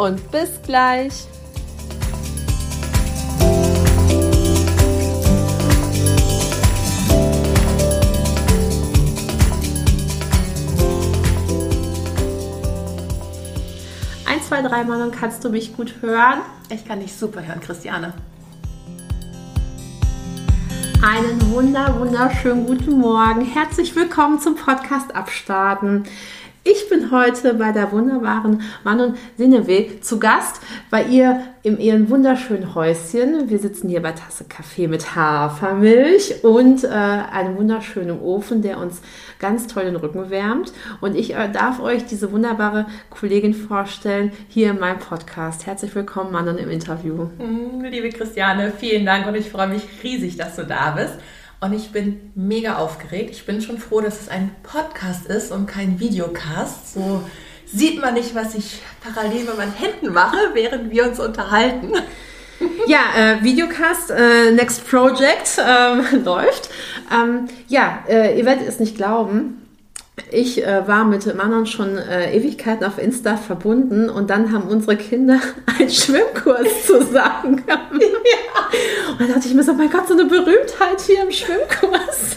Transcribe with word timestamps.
und 0.00 0.30
bis 0.30 0.62
gleich. 0.62 1.12
Eins, 14.24 14.48
zwei, 14.48 14.62
drei 14.62 14.84
Mal, 14.84 14.98
dann 14.98 15.10
kannst 15.10 15.44
du 15.44 15.50
mich 15.50 15.76
gut 15.76 15.96
hören. 16.00 16.40
Ich 16.70 16.86
kann 16.86 17.00
dich 17.00 17.12
super 17.12 17.46
hören, 17.46 17.60
Christiane. 17.60 18.14
Einen 21.02 21.50
wunder, 21.50 21.98
wunderschönen 21.98 22.66
guten 22.66 22.98
Morgen. 22.98 23.42
Herzlich 23.42 23.94
willkommen 23.94 24.38
zum 24.40 24.54
Podcast 24.54 25.14
Abstarten. 25.14 26.04
Ich 26.62 26.90
bin 26.90 27.10
heute 27.10 27.54
bei 27.54 27.72
der 27.72 27.90
wunderbaren 27.90 28.60
Manon 28.84 29.14
Sinnewe 29.38 29.98
zu 30.02 30.18
Gast 30.18 30.60
bei 30.90 31.04
ihr 31.04 31.40
in 31.62 31.80
ihrem 31.80 32.10
wunderschönen 32.10 32.74
Häuschen. 32.74 33.48
Wir 33.48 33.58
sitzen 33.58 33.88
hier 33.88 34.02
bei 34.02 34.12
Tasse 34.12 34.44
Kaffee 34.44 34.86
mit 34.86 35.16
Hafermilch 35.16 36.44
und 36.44 36.84
äh, 36.84 36.88
einem 36.88 37.56
wunderschönen 37.56 38.20
Ofen, 38.20 38.60
der 38.60 38.76
uns 38.76 39.00
ganz 39.38 39.68
toll 39.68 39.84
den 39.84 39.96
Rücken 39.96 40.28
wärmt. 40.28 40.74
Und 41.00 41.16
ich 41.16 41.34
äh, 41.34 41.50
darf 41.50 41.80
euch 41.80 42.04
diese 42.04 42.30
wunderbare 42.30 42.84
Kollegin 43.08 43.54
vorstellen 43.54 44.30
hier 44.48 44.72
in 44.72 44.78
meinem 44.78 44.98
Podcast. 44.98 45.64
Herzlich 45.64 45.94
willkommen, 45.94 46.30
Manon, 46.30 46.58
im 46.58 46.68
Interview. 46.68 47.30
Mm, 47.38 47.84
liebe 47.84 48.10
Christiane, 48.10 48.70
vielen 48.76 49.06
Dank 49.06 49.26
und 49.26 49.34
ich 49.34 49.48
freue 49.48 49.68
mich 49.68 49.82
riesig, 50.02 50.36
dass 50.36 50.56
du 50.56 50.66
da 50.66 50.90
bist. 50.90 51.14
Und 51.60 51.74
ich 51.74 51.92
bin 51.92 52.32
mega 52.34 52.76
aufgeregt. 52.78 53.32
Ich 53.32 53.44
bin 53.44 53.60
schon 53.60 53.78
froh, 53.78 54.00
dass 54.00 54.22
es 54.22 54.28
ein 54.28 54.50
Podcast 54.62 55.26
ist 55.26 55.52
und 55.52 55.66
kein 55.66 56.00
Videocast. 56.00 56.94
So 56.94 57.22
sieht 57.66 58.00
man 58.00 58.14
nicht, 58.14 58.34
was 58.34 58.54
ich 58.54 58.80
parallel 59.02 59.44
mit 59.44 59.56
meinen 59.58 59.74
Händen 59.74 60.12
mache, 60.12 60.38
während 60.54 60.90
wir 60.90 61.06
uns 61.06 61.20
unterhalten. 61.20 61.92
Ja, 62.86 63.00
äh, 63.16 63.42
Videocast, 63.42 64.10
äh, 64.10 64.52
Next 64.52 64.88
Project 64.88 65.58
äh, 65.58 66.16
läuft. 66.24 66.70
Ähm, 67.12 67.46
ja, 67.68 68.04
äh, 68.08 68.38
ihr 68.38 68.44
werdet 68.44 68.66
es 68.66 68.80
nicht 68.80 68.96
glauben. 68.96 69.69
Ich 70.30 70.64
äh, 70.64 70.86
war 70.86 71.04
mit 71.04 71.34
Manon 71.34 71.66
schon 71.66 71.96
äh, 71.98 72.34
Ewigkeiten 72.36 72.84
auf 72.84 72.98
Insta 72.98 73.36
verbunden 73.36 74.08
und 74.08 74.30
dann 74.30 74.52
haben 74.52 74.68
unsere 74.68 74.96
Kinder 74.96 75.40
einen 75.78 75.90
Schwimmkurs 75.90 76.86
zusammen 76.86 77.56
gemacht. 77.66 77.92
Ja. 77.92 79.12
Und 79.12 79.20
da 79.20 79.34
dachte 79.34 79.48
ich 79.48 79.54
mir 79.54 79.62
so, 79.62 79.74
mein 79.74 79.90
Gott, 79.90 80.06
so 80.06 80.14
eine 80.14 80.24
Berühmtheit 80.24 81.00
hier 81.06 81.22
im 81.22 81.32
Schwimmkurs. 81.32 82.36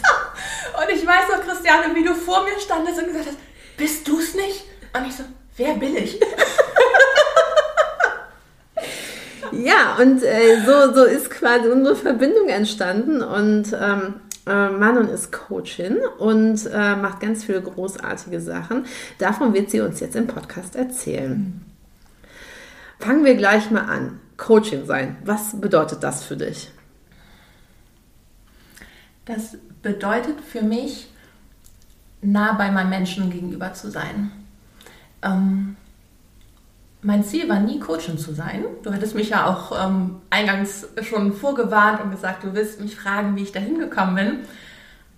Und 0.74 0.90
ich 0.92 1.06
weiß 1.06 1.28
noch, 1.30 1.46
Christiane, 1.46 1.94
wie 1.94 2.04
du 2.04 2.14
vor 2.14 2.42
mir 2.42 2.58
standest 2.58 2.98
und 2.98 3.06
gesagt 3.06 3.26
hast, 3.28 3.38
bist 3.76 4.08
du 4.08 4.18
es 4.18 4.34
nicht? 4.34 4.64
Und 4.92 5.06
ich 5.06 5.14
so, 5.14 5.22
wer 5.56 5.74
bin 5.74 5.96
ich? 5.96 6.18
ja, 9.52 9.96
und 10.00 10.22
äh, 10.24 10.58
so, 10.66 10.92
so 10.92 11.04
ist 11.04 11.30
quasi 11.30 11.68
unsere 11.68 11.94
Verbindung 11.94 12.48
entstanden 12.48 13.22
und 13.22 13.72
ähm, 13.72 14.14
äh, 14.46 14.68
Manon 14.70 15.08
ist 15.08 15.32
Coachin 15.32 15.98
und 16.18 16.66
äh, 16.66 16.96
macht 16.96 17.20
ganz 17.20 17.44
viele 17.44 17.62
großartige 17.62 18.40
Sachen. 18.40 18.86
Davon 19.18 19.54
wird 19.54 19.70
sie 19.70 19.80
uns 19.80 20.00
jetzt 20.00 20.16
im 20.16 20.26
Podcast 20.26 20.76
erzählen. 20.76 21.64
Fangen 22.98 23.24
wir 23.24 23.34
gleich 23.34 23.70
mal 23.70 23.84
an. 23.84 24.20
Coaching 24.36 24.86
sein. 24.86 25.16
Was 25.24 25.60
bedeutet 25.60 26.02
das 26.02 26.24
für 26.24 26.36
dich? 26.36 26.70
Das 29.24 29.56
bedeutet 29.82 30.40
für 30.40 30.62
mich, 30.62 31.10
nah 32.20 32.52
bei 32.52 32.70
meinem 32.70 32.90
Menschen 32.90 33.30
gegenüber 33.30 33.72
zu 33.72 33.90
sein. 33.90 34.32
Ähm, 35.22 35.76
mein 37.04 37.22
Ziel 37.22 37.48
war 37.48 37.60
nie 37.60 37.78
Coachin 37.78 38.18
zu 38.18 38.34
sein. 38.34 38.64
Du 38.82 38.92
hattest 38.92 39.14
mich 39.14 39.28
ja 39.28 39.46
auch 39.46 39.72
ähm, 39.78 40.16
eingangs 40.30 40.88
schon 41.02 41.34
vorgewarnt 41.34 42.02
und 42.02 42.10
gesagt, 42.10 42.44
du 42.44 42.54
willst 42.54 42.80
mich 42.80 42.96
fragen, 42.96 43.36
wie 43.36 43.42
ich 43.42 43.52
da 43.52 43.60
hingekommen 43.60 44.14
bin. 44.14 44.38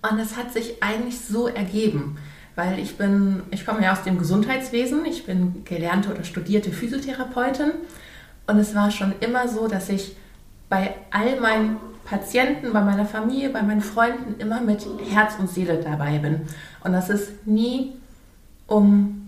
Und 0.09 0.19
es 0.19 0.35
hat 0.35 0.51
sich 0.51 0.83
eigentlich 0.83 1.19
so 1.21 1.47
ergeben, 1.47 2.17
weil 2.55 2.77
ich 2.77 2.97
bin, 2.97 3.41
ich 3.51 3.65
komme 3.65 3.83
ja 3.83 3.93
aus 3.93 4.03
dem 4.03 4.17
Gesundheitswesen, 4.17 5.05
ich 5.05 5.25
bin 5.25 5.63
gelernte 5.63 6.13
oder 6.13 6.23
studierte 6.23 6.71
Physiotherapeutin 6.71 7.71
und 8.47 8.59
es 8.59 8.75
war 8.75 8.91
schon 8.91 9.13
immer 9.21 9.47
so, 9.47 9.67
dass 9.67 9.89
ich 9.89 10.15
bei 10.69 10.93
all 11.11 11.39
meinen 11.39 11.77
Patienten, 12.05 12.73
bei 12.73 12.81
meiner 12.81 13.05
Familie, 13.05 13.49
bei 13.49 13.61
meinen 13.61 13.81
Freunden 13.81 14.39
immer 14.39 14.61
mit 14.61 14.85
Herz 15.09 15.33
und 15.39 15.49
Seele 15.49 15.81
dabei 15.83 16.19
bin. 16.19 16.41
Und 16.83 16.93
dass 16.93 17.09
es 17.09 17.29
nie 17.45 17.93
um 18.67 19.26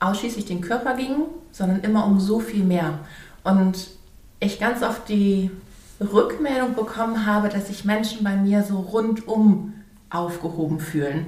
ausschließlich 0.00 0.44
den 0.44 0.60
Körper 0.60 0.94
ging, 0.94 1.24
sondern 1.52 1.80
immer 1.80 2.06
um 2.06 2.20
so 2.20 2.40
viel 2.40 2.64
mehr. 2.64 2.98
Und 3.44 3.88
ich 4.40 4.58
ganz 4.58 4.82
oft 4.82 5.08
die 5.08 5.50
Rückmeldung 6.00 6.74
bekommen 6.74 7.26
habe, 7.26 7.48
dass 7.48 7.68
sich 7.68 7.84
Menschen 7.84 8.22
bei 8.22 8.36
mir 8.36 8.62
so 8.62 8.78
rundum 8.78 9.74
aufgehoben 10.10 10.80
fühlen. 10.80 11.26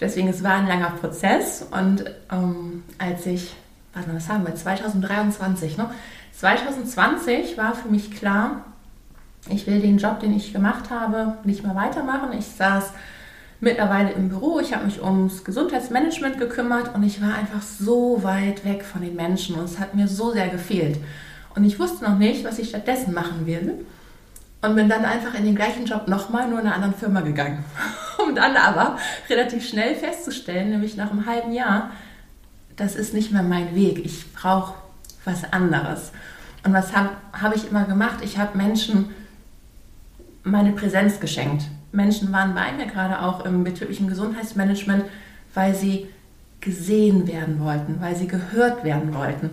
Deswegen, 0.00 0.28
es 0.28 0.42
war 0.42 0.54
ein 0.54 0.66
langer 0.66 0.90
Prozess 0.90 1.64
und 1.70 2.04
ähm, 2.30 2.82
als 2.98 3.24
ich, 3.26 3.54
warte 3.94 4.08
mal, 4.08 4.16
was 4.16 4.28
haben 4.28 4.44
wir, 4.44 4.54
2023, 4.54 5.78
ne? 5.78 5.90
2020 6.32 7.56
war 7.56 7.74
für 7.74 7.88
mich 7.88 8.10
klar, 8.10 8.64
ich 9.48 9.66
will 9.66 9.80
den 9.80 9.98
Job, 9.98 10.18
den 10.20 10.34
ich 10.34 10.52
gemacht 10.52 10.90
habe, 10.90 11.36
nicht 11.44 11.62
mehr 11.62 11.76
weitermachen. 11.76 12.32
Ich 12.36 12.46
saß 12.46 12.92
mittlerweile 13.62 14.10
im 14.10 14.28
Büro. 14.28 14.60
Ich 14.60 14.74
habe 14.74 14.84
mich 14.84 15.02
ums 15.02 15.44
Gesundheitsmanagement 15.44 16.38
gekümmert 16.38 16.94
und 16.94 17.02
ich 17.04 17.22
war 17.22 17.34
einfach 17.34 17.62
so 17.62 18.22
weit 18.22 18.64
weg 18.64 18.84
von 18.84 19.02
den 19.02 19.14
Menschen 19.14 19.54
und 19.54 19.64
es 19.64 19.78
hat 19.78 19.94
mir 19.94 20.08
so 20.08 20.32
sehr 20.32 20.48
gefehlt. 20.48 20.98
Und 21.54 21.64
ich 21.64 21.78
wusste 21.78 22.04
noch 22.04 22.18
nicht, 22.18 22.44
was 22.44 22.58
ich 22.58 22.68
stattdessen 22.68 23.14
machen 23.14 23.46
will. 23.46 23.86
Und 24.62 24.76
bin 24.76 24.88
dann 24.88 25.04
einfach 25.04 25.34
in 25.34 25.44
den 25.44 25.54
gleichen 25.54 25.86
Job 25.86 26.08
nochmal, 26.08 26.48
nur 26.48 26.60
in 26.60 26.66
einer 26.66 26.74
anderen 26.74 26.94
Firma 26.94 27.20
gegangen. 27.20 27.64
Um 28.18 28.36
dann 28.36 28.56
aber 28.56 28.98
relativ 29.28 29.68
schnell 29.68 29.96
festzustellen, 29.96 30.70
nämlich 30.70 30.96
nach 30.96 31.10
einem 31.10 31.26
halben 31.26 31.52
Jahr, 31.52 31.90
das 32.76 32.94
ist 32.94 33.14
nicht 33.14 33.32
mehr 33.32 33.42
mein 33.42 33.74
Weg. 33.74 34.04
Ich 34.04 34.32
brauche 34.32 34.74
was 35.24 35.52
anderes. 35.52 36.12
Und 36.64 36.72
was 36.72 36.94
habe 36.94 37.10
hab 37.32 37.56
ich 37.56 37.68
immer 37.68 37.84
gemacht? 37.84 38.18
Ich 38.22 38.38
habe 38.38 38.56
Menschen 38.56 39.10
meine 40.44 40.70
Präsenz 40.70 41.18
geschenkt. 41.18 41.64
Menschen 41.92 42.32
waren 42.32 42.54
bei 42.54 42.72
mir, 42.72 42.86
gerade 42.86 43.22
auch 43.22 43.44
im 43.44 43.64
betrieblichen 43.64 44.08
Gesundheitsmanagement, 44.08 45.04
weil 45.54 45.74
sie 45.74 46.08
gesehen 46.60 47.26
werden 47.26 47.60
wollten, 47.60 48.00
weil 48.00 48.16
sie 48.16 48.26
gehört 48.26 48.84
werden 48.84 49.14
wollten. 49.14 49.50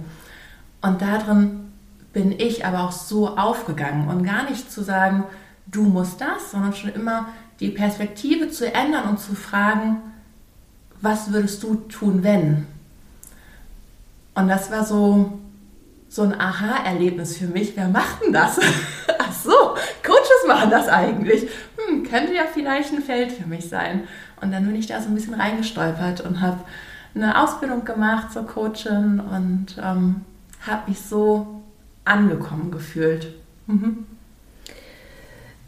Und 0.82 1.02
darin 1.02 1.72
bin 2.14 2.32
ich 2.32 2.66
aber 2.66 2.84
auch 2.84 2.92
so 2.92 3.38
aufgegangen 3.38 4.08
und 4.08 4.24
gar 4.24 4.50
nicht 4.50 4.72
zu 4.72 4.82
sagen, 4.82 5.26
du 5.68 5.84
musst 5.84 6.22
das, 6.22 6.52
sondern 6.52 6.74
schon 6.74 6.92
immer 6.92 7.28
die 7.60 7.70
Perspektive 7.70 8.50
zu 8.50 8.74
ändern 8.74 9.10
und 9.10 9.20
zu 9.20 9.36
fragen, 9.36 9.98
was 11.02 11.31
würdest 11.31 11.62
du 11.63 11.75
tun, 11.75 12.24
wenn? 12.24 12.68
Und 14.36 14.48
das 14.48 14.72
war 14.72 14.86
so, 14.86 15.40
so 16.08 16.24
ein 16.24 16.40
Aha-Erlebnis 16.40 17.38
für 17.38 17.48
mich. 17.48 17.75
Wer 17.75 17.90
macht 17.90 18.24
denn 18.24 18.34
das? 18.34 18.60
Ach 19.19 19.34
so, 19.34 19.52
Coaches 20.04 20.48
machen 20.48 20.69
das 20.69 20.88
eigentlich 20.88 21.48
hm, 22.04 22.10
könnte 22.10 22.34
ja 22.34 22.44
vielleicht 22.51 22.94
ein 22.94 23.01
Feld 23.01 23.31
für 23.31 23.48
mich 23.48 23.69
sein. 23.69 24.07
Und 24.42 24.51
dann 24.51 24.66
bin 24.66 24.75
ich 24.75 24.88
da 24.88 25.01
so 25.01 25.10
ein 25.10 25.16
bisschen 25.16 25.34
reingestolpert 25.34 26.22
und 26.22 26.42
habe 26.42 26.60
eine 27.16 27.42
Ausbildung 27.42 27.86
gemacht 27.86 28.31
zur 28.31 28.46
Coachin 28.46 29.19
und 29.19 29.78
ähm, 29.84 30.22
habe 30.66 30.90
mich 30.90 31.01
so 31.01 31.62
angekommen 32.06 32.72
gefühlt. 32.72 33.34
Mhm. 33.68 34.06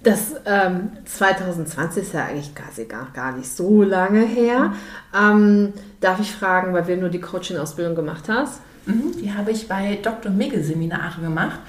Das 0.03 0.33
ähm, 0.45 0.89
2020 1.05 2.03
ist 2.03 2.13
ja 2.13 2.25
eigentlich 2.25 2.55
quasi 2.55 2.85
gar, 2.85 3.11
gar 3.13 3.37
nicht 3.37 3.49
so 3.49 3.83
lange 3.83 4.21
her. 4.21 4.73
Ähm, 5.15 5.73
darf 5.99 6.19
ich 6.19 6.31
fragen, 6.31 6.73
bei 6.73 6.87
wem 6.87 7.01
du 7.01 7.09
die 7.09 7.21
Coaching-Ausbildung 7.21 7.95
gemacht 7.95 8.27
hast? 8.27 8.61
Mhm, 8.87 9.11
die 9.21 9.31
habe 9.31 9.51
ich 9.51 9.67
bei 9.67 9.99
Dr. 10.01 10.31
Migge 10.31 10.63
Seminare 10.63 11.21
gemacht 11.21 11.59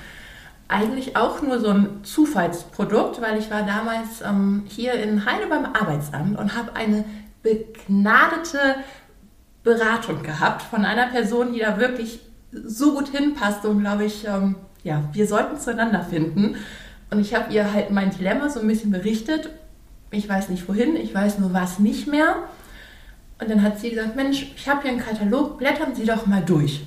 eigentlich 0.72 1.16
auch 1.16 1.42
nur 1.42 1.60
so 1.60 1.68
ein 1.68 2.02
Zufallsprodukt, 2.02 3.20
weil 3.20 3.38
ich 3.38 3.50
war 3.50 3.62
damals 3.62 4.22
ähm, 4.24 4.64
hier 4.66 4.94
in 4.94 5.26
Heide 5.26 5.46
beim 5.46 5.66
Arbeitsamt 5.66 6.38
und 6.38 6.56
habe 6.56 6.74
eine 6.74 7.04
begnadete 7.42 8.76
Beratung 9.62 10.22
gehabt 10.22 10.62
von 10.62 10.84
einer 10.84 11.06
Person, 11.06 11.52
die 11.52 11.60
da 11.60 11.78
wirklich 11.78 12.20
so 12.52 12.94
gut 12.94 13.08
hinpasste 13.08 13.68
und 13.68 13.80
glaube 13.80 14.04
ich, 14.04 14.26
ähm, 14.26 14.56
ja, 14.82 15.04
wir 15.12 15.26
sollten 15.26 15.58
zueinander 15.58 16.02
finden. 16.02 16.56
Und 17.10 17.20
ich 17.20 17.34
habe 17.34 17.52
ihr 17.52 17.72
halt 17.72 17.90
mein 17.90 18.10
Dilemma 18.10 18.48
so 18.48 18.60
ein 18.60 18.66
bisschen 18.66 18.90
berichtet. 18.90 19.50
Ich 20.10 20.28
weiß 20.28 20.48
nicht 20.48 20.68
wohin, 20.68 20.96
ich 20.96 21.14
weiß 21.14 21.38
nur 21.38 21.52
was 21.52 21.78
nicht 21.78 22.08
mehr. 22.08 22.36
Und 23.40 23.50
dann 23.50 23.62
hat 23.62 23.78
sie 23.78 23.90
gesagt, 23.90 24.16
Mensch, 24.16 24.52
ich 24.56 24.68
habe 24.68 24.82
hier 24.82 24.92
einen 24.92 25.00
Katalog, 25.00 25.58
blättern 25.58 25.94
Sie 25.94 26.04
doch 26.04 26.26
mal 26.26 26.42
durch. 26.42 26.82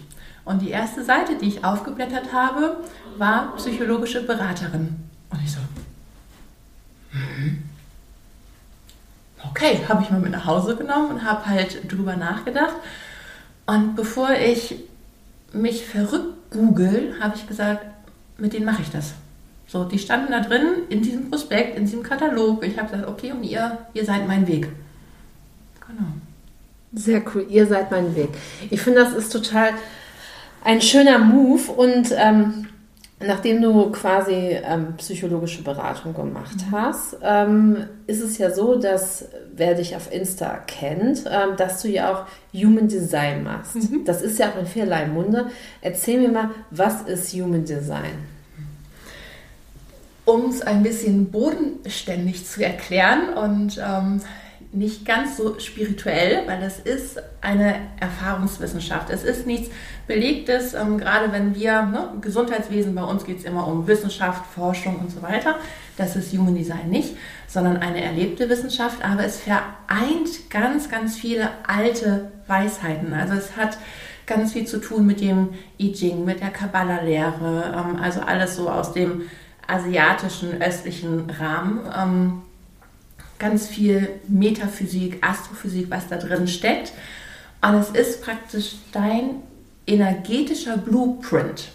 Und 0.45 0.61
die 0.61 0.69
erste 0.69 1.03
Seite, 1.03 1.35
die 1.41 1.47
ich 1.47 1.65
aufgeblättert 1.65 2.31
habe, 2.31 2.77
war 3.17 3.55
psychologische 3.55 4.23
Beraterin. 4.23 4.95
Und 5.29 5.43
ich 5.43 5.51
so, 5.51 5.59
mhm. 7.11 7.63
okay, 9.49 9.79
habe 9.87 10.03
ich 10.03 10.09
mal 10.09 10.19
mit 10.19 10.31
nach 10.31 10.45
Hause 10.45 10.75
genommen 10.75 11.11
und 11.11 11.23
habe 11.23 11.45
halt 11.45 11.91
drüber 11.91 12.15
nachgedacht. 12.15 12.75
Und 13.65 13.95
bevor 13.95 14.31
ich 14.31 14.75
mich 15.53 15.85
verrückt 15.85 16.51
google, 16.51 17.15
habe 17.19 17.35
ich 17.35 17.47
gesagt, 17.47 17.85
mit 18.37 18.53
denen 18.53 18.65
mache 18.65 18.81
ich 18.81 18.91
das. 18.91 19.13
So, 19.67 19.83
die 19.83 19.97
standen 19.97 20.31
da 20.31 20.41
drin 20.41 20.83
in 20.89 21.01
diesem 21.01 21.29
Prospekt, 21.29 21.77
in 21.77 21.85
diesem 21.85 22.03
Katalog. 22.03 22.65
Ich 22.65 22.77
habe 22.77 22.89
gesagt, 22.89 23.09
okay, 23.09 23.31
und 23.31 23.43
ihr, 23.43 23.79
ihr 23.93 24.05
seid 24.05 24.27
mein 24.27 24.47
Weg. 24.47 24.67
Genau. 25.87 26.09
Sehr 26.93 27.23
cool, 27.33 27.45
ihr 27.49 27.65
seid 27.67 27.91
mein 27.91 28.15
Weg. 28.15 28.29
Ich 28.69 28.81
finde, 28.81 28.99
das 28.99 29.13
ist 29.13 29.31
total 29.31 29.71
ein 30.63 30.81
schöner 30.81 31.19
Move 31.19 31.71
und 31.71 32.13
ähm, 32.15 32.67
nachdem 33.19 33.61
du 33.61 33.91
quasi 33.91 34.33
ähm, 34.33 34.95
psychologische 34.97 35.63
Beratung 35.63 36.13
gemacht 36.13 36.55
mhm. 36.67 36.71
hast, 36.71 37.17
ähm, 37.21 37.85
ist 38.07 38.21
es 38.21 38.37
ja 38.37 38.51
so, 38.51 38.75
dass 38.75 39.25
wer 39.55 39.75
dich 39.75 39.95
auf 39.95 40.11
Insta 40.11 40.57
kennt, 40.67 41.23
ähm, 41.25 41.55
dass 41.57 41.81
du 41.81 41.87
ja 41.87 42.13
auch 42.13 42.25
Human 42.53 42.87
Design 42.87 43.43
machst. 43.43 43.75
Mhm. 43.75 44.03
Das 44.05 44.21
ist 44.21 44.37
ja 44.37 44.49
auch 44.49 44.59
in 44.59 44.65
vielerlei 44.65 45.05
Munde. 45.05 45.47
Erzähl 45.81 46.19
mir 46.19 46.29
mal, 46.29 46.49
was 46.71 47.03
ist 47.03 47.33
Human 47.33 47.63
Design? 47.63 48.35
Um 50.25 50.49
es 50.49 50.61
ein 50.61 50.83
bisschen 50.83 51.31
bodenständig 51.31 52.45
zu 52.47 52.65
erklären 52.65 53.29
und 53.35 53.77
ähm, 53.77 54.21
nicht 54.75 55.05
ganz 55.05 55.37
so 55.37 55.57
spirituell, 55.59 56.41
weil 56.47 56.61
es 56.63 56.79
ist 56.79 57.21
eine 57.41 57.75
Erfahrungswissenschaft. 57.99 59.09
Es 59.09 59.23
ist 59.23 59.47
nichts 59.47 59.69
Belegtes, 60.07 60.73
ähm, 60.73 60.97
gerade 60.97 61.31
wenn 61.31 61.55
wir, 61.55 61.81
ne, 61.83 62.09
Gesundheitswesen, 62.21 62.93
bei 62.93 63.03
uns 63.03 63.25
geht 63.25 63.39
es 63.39 63.43
immer 63.43 63.67
um 63.67 63.87
Wissenschaft, 63.87 64.45
Forschung 64.53 64.97
und 64.97 65.11
so 65.11 65.21
weiter. 65.21 65.55
Das 65.97 66.15
ist 66.15 66.31
Human 66.33 66.55
Design 66.55 66.89
nicht, 66.89 67.15
sondern 67.47 67.77
eine 67.77 68.03
erlebte 68.03 68.49
Wissenschaft, 68.49 69.03
aber 69.03 69.25
es 69.25 69.39
vereint 69.39 70.49
ganz, 70.49 70.89
ganz 70.89 71.17
viele 71.17 71.49
alte 71.67 72.31
Weisheiten. 72.47 73.13
Also 73.13 73.33
es 73.33 73.57
hat 73.57 73.77
ganz 74.27 74.53
viel 74.53 74.65
zu 74.65 74.79
tun 74.79 75.05
mit 75.05 75.21
dem 75.21 75.49
I 75.79 75.93
Ching, 75.93 76.25
mit 76.25 76.39
der 76.41 76.49
Kabbalah-Lehre, 76.49 77.73
ähm, 77.75 77.99
also 78.01 78.21
alles 78.21 78.55
so 78.55 78.69
aus 78.69 78.93
dem 78.93 79.23
asiatischen, 79.67 80.61
östlichen 80.61 81.29
Rahmen. 81.29 81.79
Ähm, 81.97 82.41
ganz 83.39 83.67
viel 83.67 84.09
Metaphysik, 84.27 85.17
Astrophysik, 85.21 85.89
was 85.89 86.07
da 86.07 86.17
drin 86.17 86.47
steckt. 86.47 86.93
Und 87.61 87.75
es 87.75 87.89
ist 87.89 88.23
praktisch 88.23 88.75
dein 88.91 89.41
energetischer 89.87 90.77
Blueprint. 90.77 91.69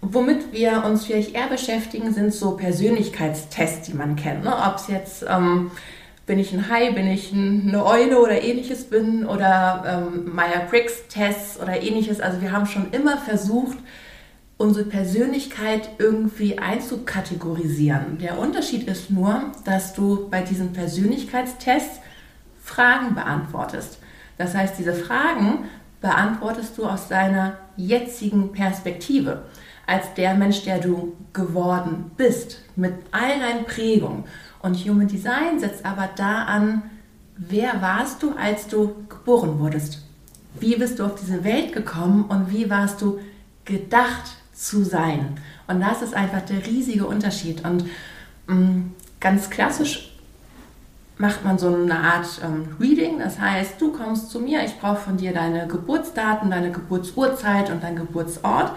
Womit 0.00 0.52
wir 0.52 0.84
uns 0.84 1.06
vielleicht 1.06 1.34
eher 1.34 1.48
beschäftigen, 1.48 2.12
sind 2.12 2.32
so 2.32 2.56
Persönlichkeitstests, 2.56 3.88
die 3.88 3.94
man 3.94 4.14
kennt. 4.16 4.44
Ne? 4.44 4.54
Ob 4.54 4.76
es 4.76 4.88
jetzt, 4.88 5.24
ähm, 5.28 5.70
bin 6.26 6.38
ich 6.38 6.52
ein 6.52 6.68
Hai, 6.68 6.90
bin 6.92 7.08
ich 7.08 7.32
eine 7.32 7.84
Eule 7.84 8.20
oder 8.20 8.42
ähnliches 8.42 8.84
bin 8.84 9.26
oder 9.26 10.10
ähm, 10.14 10.34
Meyer-Briggs-Tests 10.34 11.60
oder 11.60 11.82
ähnliches. 11.82 12.20
Also 12.20 12.40
wir 12.40 12.52
haben 12.52 12.66
schon 12.66 12.90
immer 12.92 13.16
versucht, 13.18 13.78
unsere 14.58 14.86
Persönlichkeit 14.86 15.90
irgendwie 15.98 16.58
einzukategorisieren. 16.58 18.18
Der 18.18 18.38
Unterschied 18.38 18.88
ist 18.88 19.10
nur, 19.10 19.52
dass 19.64 19.94
du 19.94 20.28
bei 20.30 20.42
diesen 20.42 20.72
Persönlichkeitstests 20.72 22.00
Fragen 22.62 23.14
beantwortest. 23.14 23.98
Das 24.38 24.54
heißt, 24.54 24.78
diese 24.78 24.94
Fragen 24.94 25.64
beantwortest 26.00 26.76
du 26.78 26.86
aus 26.86 27.08
deiner 27.08 27.56
jetzigen 27.76 28.52
Perspektive, 28.52 29.42
als 29.86 30.14
der 30.14 30.34
Mensch, 30.34 30.64
der 30.64 30.78
du 30.78 31.16
geworden 31.32 32.10
bist, 32.16 32.62
mit 32.74 32.94
all 33.12 33.38
deinen 33.38 33.64
Prägungen. 33.64 34.24
Und 34.60 34.76
Human 34.76 35.08
Design 35.08 35.58
setzt 35.58 35.84
aber 35.84 36.08
da 36.16 36.44
an, 36.44 36.82
wer 37.36 37.80
warst 37.80 38.22
du, 38.22 38.32
als 38.32 38.66
du 38.66 38.94
geboren 39.08 39.58
wurdest? 39.58 40.02
Wie 40.58 40.76
bist 40.76 40.98
du 40.98 41.04
auf 41.04 41.14
diese 41.20 41.44
Welt 41.44 41.72
gekommen 41.72 42.24
und 42.24 42.50
wie 42.50 42.68
warst 42.70 43.02
du 43.02 43.20
gedacht 43.66 44.36
zu 44.56 44.82
sein. 44.82 45.38
Und 45.66 45.80
das 45.80 46.00
ist 46.02 46.14
einfach 46.14 46.40
der 46.42 46.66
riesige 46.66 47.06
Unterschied. 47.06 47.64
Und 47.64 47.84
ähm, 48.48 48.94
ganz 49.20 49.50
klassisch 49.50 50.15
macht 51.18 51.44
man 51.44 51.58
so 51.58 51.74
eine 51.74 51.98
Art 51.98 52.26
ähm, 52.44 52.68
Reading. 52.78 53.18
Das 53.18 53.38
heißt, 53.38 53.80
du 53.80 53.92
kommst 53.92 54.30
zu 54.30 54.40
mir, 54.40 54.64
ich 54.64 54.78
brauche 54.78 54.96
von 54.96 55.16
dir 55.16 55.32
deine 55.32 55.66
Geburtsdaten, 55.66 56.50
deine 56.50 56.70
Geburtsurzeit 56.70 57.70
und 57.70 57.82
dein 57.82 57.96
Geburtsort. 57.96 58.72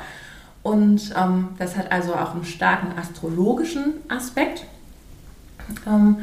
Und 0.64 1.14
ähm, 1.18 1.50
das 1.58 1.78
hat 1.78 1.92
also 1.92 2.14
auch 2.14 2.34
einen 2.34 2.46
starken 2.46 2.98
astrologischen 2.98 3.96
Aspekt. 4.08 4.66
Ähm, 5.88 6.18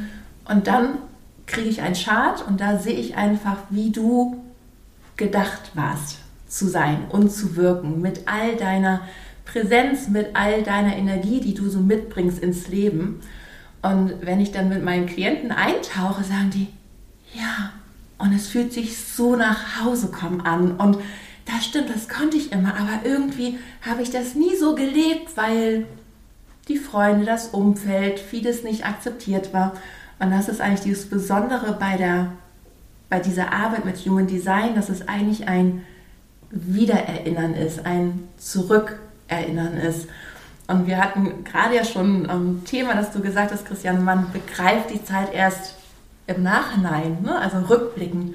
und 0.49 0.67
dann 0.67 0.99
kriege 1.47 1.69
ich 1.69 1.83
einen 1.83 1.95
Chart 1.95 2.47
und 2.47 2.61
da 2.61 2.79
sehe 2.79 2.95
ich 2.95 3.17
einfach, 3.17 3.57
wie 3.71 3.91
du 3.91 4.43
gedacht 5.17 5.71
warst 5.75 6.19
zu 6.49 6.67
sein 6.67 7.05
und 7.09 7.31
zu 7.31 7.57
wirken 7.57 8.01
mit 8.01 8.23
all 8.27 8.57
deiner 8.57 9.01
Präsenz 9.47 10.09
mit 10.09 10.31
all 10.35 10.63
deiner 10.63 10.97
Energie, 10.97 11.41
die 11.41 11.55
du 11.55 11.71
so 11.71 11.81
mitbringst 11.81 12.41
ins 12.41 12.69
Leben. 12.69 13.21
Und 13.82 14.14
wenn 14.23 14.40
ich 14.40 14.52
dann 14.52 14.69
mit 14.69 14.84
meinen 14.84 15.06
Klienten 15.06 15.52
eintauche, 15.52 16.25
sagen 16.25 16.50
die, 16.50 16.69
ja, 17.34 17.73
und 18.19 18.32
es 18.34 18.49
fühlt 18.49 18.73
sich 18.73 18.96
so 18.99 19.37
nach 19.37 19.84
Hause 19.84 20.08
kommen 20.08 20.40
an. 20.40 20.76
Und 20.76 20.99
das 21.44 21.64
stimmt, 21.64 21.90
das 21.90 22.08
konnte 22.08 22.37
ich 22.37 22.52
immer, 22.52 22.75
aber 22.75 23.05
irgendwie 23.05 23.58
habe 23.82 24.02
ich 24.02 24.11
das 24.11 24.34
nie 24.34 24.56
so 24.56 24.75
gelebt, 24.75 25.37
weil 25.37 25.87
die 26.69 26.78
Freunde, 26.78 27.25
das 27.25 27.49
Umfeld, 27.49 28.19
vieles 28.19 28.64
nicht 28.64 28.84
akzeptiert 28.84 29.52
war. 29.52 29.75
Und 30.19 30.31
das 30.31 30.49
ist 30.49 30.61
eigentlich 30.61 30.81
dieses 30.81 31.08
Besondere 31.08 31.76
bei, 31.79 31.96
der, 31.96 32.32
bei 33.08 33.20
dieser 33.20 33.52
Arbeit 33.52 33.84
mit 33.84 33.99
Human 33.99 34.27
Design, 34.27 34.74
dass 34.74 34.89
es 34.89 35.06
eigentlich 35.06 35.46
ein 35.46 35.84
Wiedererinnern 36.51 37.55
ist, 37.55 37.84
ein 37.86 38.29
Zurück 38.36 38.98
erinnern 39.29 39.77
ist. 39.77 40.08
Und 40.69 40.87
wir 40.87 40.99
hatten 40.99 41.44
gerade 41.44 41.77
ja 41.77 41.85
schon 41.85 42.27
ein 42.27 42.31
ähm, 42.31 42.65
Thema, 42.65 42.94
dass 42.94 43.13
du 43.13 43.20
gesagt 43.20 43.53
hast, 43.53 43.67
Christian, 43.67 44.05
man 44.05 44.32
begreift 44.32 44.91
die 44.93 45.05
Zeit 45.05 45.32
erst 45.32 45.77
im 46.27 46.43
Nachhinein, 46.43 47.23
ne? 47.23 47.39
also 47.39 47.58
rückblickend. 47.58 48.35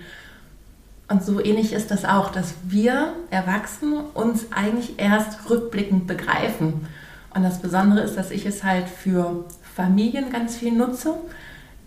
Und 1.10 1.26
so 1.26 1.44
ähnlich 1.44 1.74
ist 1.74 1.92
das 1.92 2.06
auch, 2.06 2.32
dass 2.32 2.54
wir 2.64 3.14
Erwachsene 3.32 4.06
uns 4.14 4.54
eigentlich 4.54 4.98
erst 4.98 5.50
rückblickend 5.50 6.08
begreifen. 6.08 6.88
Und 7.36 7.44
das 7.44 7.62
Besondere 7.62 8.02
ist, 8.02 8.16
dass 8.16 8.32
ich 8.32 8.46
es 8.46 8.64
halt 8.64 8.88
für 8.88 9.44
Familien 9.76 10.32
ganz 10.32 10.56
viel 10.56 10.72
nutze, 10.72 11.16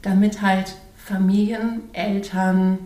damit 0.03 0.43
halt 0.43 0.75
Familien, 0.97 1.83
Eltern, 1.95 2.79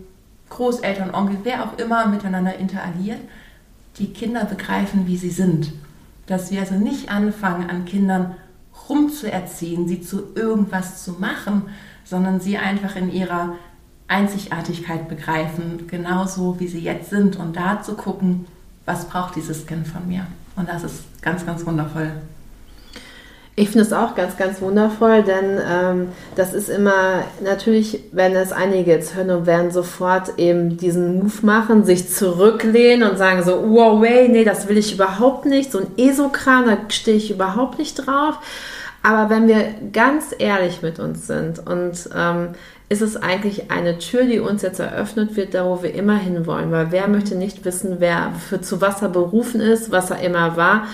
Großeltern, 0.51 1.13
Onkel, 1.13 1.39
wer 1.43 1.65
auch 1.65 1.77
immer 1.77 2.07
miteinander 2.07 2.57
interagiert, 2.57 3.21
die 3.99 4.13
Kinder 4.13 4.45
begreifen, 4.45 5.09
wie 5.09 5.17
sie 5.17 5.31
sind. 5.31 5.73
Dass 6.29 6.53
wir 6.53 6.61
also 6.61 6.77
nicht 6.77 7.11
anfangen, 7.11 7.69
an 7.69 7.85
Kindern 7.85 8.37
rumzuerziehen, 8.89 9.89
sie 9.89 10.01
zu 10.01 10.35
irgendwas 10.37 11.03
zu 11.03 11.13
machen, 11.15 11.63
sondern 12.05 12.41
sie 12.41 12.57
einfach 12.57 12.95
in 12.95 13.13
ihrer 13.13 13.55
Einzigartigkeit 14.07 15.09
begreifen, 15.09 15.87
genauso 15.89 16.61
wie 16.61 16.69
sie 16.69 16.81
jetzt 16.81 17.11
sind 17.11 17.37
und 17.37 17.57
da 17.57 17.83
zu 17.83 17.95
gucken, 17.95 18.47
was 18.87 19.07
braucht 19.07 19.37
dieses 19.37 19.67
Kind 19.67 19.87
von 19.87 20.07
mir. 20.07 20.27
Und 20.57 20.69
das 20.69 20.85
ist 20.85 21.21
ganz, 21.21 21.45
ganz 21.45 21.67
wundervoll. 21.67 22.13
Ich 23.59 23.71
finde 23.71 23.87
es 23.87 23.93
auch 23.93 24.15
ganz, 24.15 24.37
ganz 24.37 24.61
wundervoll, 24.61 25.25
denn 25.25 25.61
ähm, 25.69 26.09
das 26.37 26.55
ist 26.55 26.69
immer 26.69 27.25
natürlich, 27.43 28.05
wenn 28.13 28.37
es 28.37 28.53
einige 28.53 28.93
jetzt 28.93 29.17
hören 29.17 29.31
und 29.31 29.47
werden 29.47 29.73
sofort 29.73 30.39
eben 30.39 30.77
diesen 30.77 31.19
Move 31.19 31.45
machen, 31.45 31.83
sich 31.83 32.09
zurücklehnen 32.09 33.11
und 33.11 33.19
sagen 33.19 33.43
so, 33.43 33.65
wow, 33.67 34.01
nee, 34.01 34.45
das 34.45 34.69
will 34.69 34.79
ich 34.79 34.95
überhaupt 34.95 35.45
nicht, 35.45 35.73
so 35.73 35.81
ein 35.81 35.89
Esokram, 35.97 36.67
da 36.67 36.77
stehe 36.89 37.17
ich 37.17 37.33
überhaupt 37.33 37.81
nicht 37.81 37.95
drauf. 37.95 38.39
Aber 39.03 39.29
wenn 39.29 39.49
wir 39.49 39.75
ganz 39.93 40.27
ehrlich 40.39 40.81
mit 40.81 41.01
uns 41.01 41.27
sind 41.27 41.59
und 41.59 42.11
ähm, 42.17 42.51
ist 42.89 43.03
es 43.03 43.17
eigentlich 43.17 43.71
eine 43.71 43.99
Tür, 43.99 44.25
die 44.25 44.41
uns 44.41 44.63
jetzt 44.63 44.81
eröffnet 44.81 45.37
wird, 45.37 45.55
da 45.55 45.67
wo 45.67 45.83
wir 45.83 45.95
immer 45.95 46.17
hinwollen, 46.17 46.71
weil 46.73 46.91
wer 46.91 47.09
möchte 47.09 47.35
nicht 47.35 47.65
wissen, 47.65 47.97
wer 47.99 48.33
für 48.49 48.61
zu 48.61 48.81
was 48.81 49.03
er 49.03 49.11
berufen 49.11 49.61
ist, 49.61 49.91
was 49.91 50.11
er 50.11 50.21
immer 50.21 50.57
war. 50.57 50.87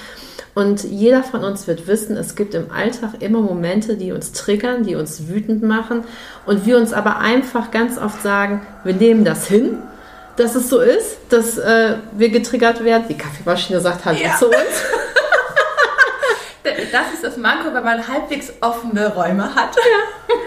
Und 0.55 0.85
jeder 0.85 1.23
von 1.23 1.43
uns 1.45 1.67
wird 1.67 1.87
wissen, 1.87 2.17
es 2.17 2.37
gibt 2.37 2.55
im 2.55 2.71
Alltag 2.71 3.11
immer 3.21 3.41
Momente, 3.41 3.97
die 3.97 4.13
uns 4.13 4.33
triggern, 4.33 4.85
die 4.85 4.95
uns 4.95 5.29
wütend 5.29 5.63
machen 5.63 6.05
und 6.47 6.65
wir 6.67 6.77
uns 6.77 6.93
aber 6.93 7.19
einfach 7.19 7.71
ganz 7.71 7.99
oft 7.99 8.23
sagen, 8.23 8.65
wir 8.85 8.95
nehmen 8.95 9.25
das 9.25 9.47
hin, 9.47 9.79
dass 10.37 10.55
es 10.55 10.69
so 10.69 10.81
ist, 10.81 11.19
dass 11.29 11.59
äh, 11.59 11.97
wir 12.13 12.29
getriggert 12.29 12.85
werden. 12.85 13.05
Die 13.09 13.19
Kaffeemaschine 13.19 13.81
sagt 13.81 14.05
Hallo 14.05 14.19
ja. 14.21 14.37
zu 14.37 14.47
uns. 14.47 14.57
Das 16.93 17.13
ist 17.13 17.25
das 17.25 17.37
Manko, 17.37 17.73
wenn 17.75 17.85
man 17.85 18.07
halbwegs 18.07 18.53
offene 18.61 19.13
Räume 19.15 19.55
hat. 19.55 19.77
Ja. 19.77 20.35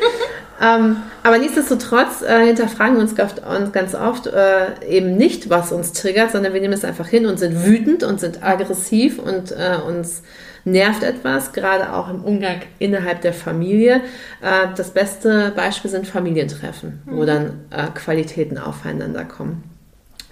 ähm, 0.62 0.98
aber 1.24 1.38
nichtsdestotrotz 1.38 2.24
äh, 2.24 2.46
hinterfragen 2.48 2.96
wir 2.96 3.02
uns 3.02 3.16
ganz 3.16 3.96
oft 3.96 4.28
äh, 4.28 4.86
eben 4.88 5.16
nicht, 5.16 5.50
was 5.50 5.72
uns 5.72 5.94
triggert, 5.94 6.32
sondern 6.32 6.54
wir 6.54 6.62
nehmen 6.62 6.74
es 6.74 6.84
einfach 6.84 7.08
hin 7.08 7.26
und 7.26 7.38
sind 7.38 7.66
wütend 7.66 8.04
und 8.04 8.20
sind 8.20 8.44
aggressiv 8.44 9.20
und 9.20 9.52
äh, 9.52 9.78
uns 9.88 10.24
nervt 10.66 11.04
etwas, 11.04 11.54
gerade 11.54 11.94
auch 11.94 12.10
im 12.10 12.24
Umgang 12.24 12.62
innerhalb 12.80 13.22
der 13.22 13.34
Familie. 13.34 14.02
Äh, 14.42 14.68
das 14.76 14.92
beste 14.92 15.54
Beispiel 15.56 15.92
sind 15.92 16.08
Familientreffen, 16.08 17.02
mhm. 17.06 17.18
wo 17.18 17.26
dann 17.26 17.66
äh, 17.70 17.88
Qualitäten 17.94 18.58
aufeinander 18.58 19.26
kommen. 19.26 19.64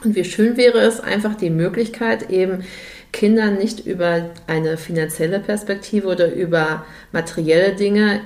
Und 0.04 0.16
wie 0.16 0.26
schön 0.26 0.58
wäre 0.58 0.80
es, 0.80 1.00
einfach 1.00 1.36
die 1.36 1.50
Möglichkeit, 1.50 2.30
eben 2.30 2.64
Kindern 3.12 3.56
nicht 3.56 3.86
über 3.86 4.30
eine 4.46 4.78
finanzielle 4.78 5.40
Perspektive 5.40 6.08
oder 6.08 6.34
über 6.34 6.86
materielle 7.12 7.74
Dinge 7.76 8.22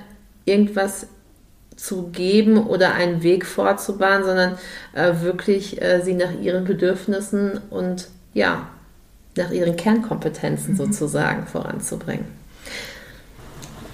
irgendwas 0.46 1.08
zu 1.79 2.09
geben 2.09 2.57
oder 2.57 2.93
einen 2.93 3.24
Weg 3.24 3.45
vorzubahnen, 3.45 4.25
sondern 4.25 4.57
äh, 4.93 5.21
wirklich 5.21 5.81
äh, 5.81 6.01
sie 6.01 6.13
nach 6.13 6.33
ihren 6.41 6.65
Bedürfnissen 6.65 7.59
und 7.69 8.09
ja, 8.33 8.67
nach 9.38 9.51
ihren 9.51 9.77
Kernkompetenzen 9.77 10.74
mhm. 10.74 10.77
sozusagen 10.77 11.48
voranzubringen. 11.48 12.25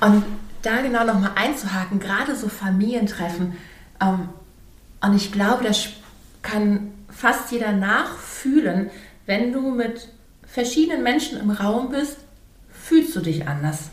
Und 0.01 0.23
da 0.63 0.81
genau 0.81 1.05
nochmal 1.05 1.31
einzuhaken, 1.35 1.99
gerade 1.99 2.35
so 2.35 2.49
Familientreffen, 2.49 3.55
ähm, 4.01 4.29
und 5.01 5.15
ich 5.15 5.31
glaube, 5.31 5.63
das 5.63 5.87
kann 6.41 6.91
fast 7.09 7.51
jeder 7.51 7.71
nachfühlen, 7.71 8.89
wenn 9.27 9.53
du 9.53 9.69
mit 9.69 10.09
verschiedenen 10.47 11.03
Menschen 11.03 11.39
im 11.39 11.51
Raum 11.51 11.91
bist, 11.91 12.17
fühlst 12.69 13.15
du 13.15 13.19
dich 13.19 13.47
anders. 13.47 13.89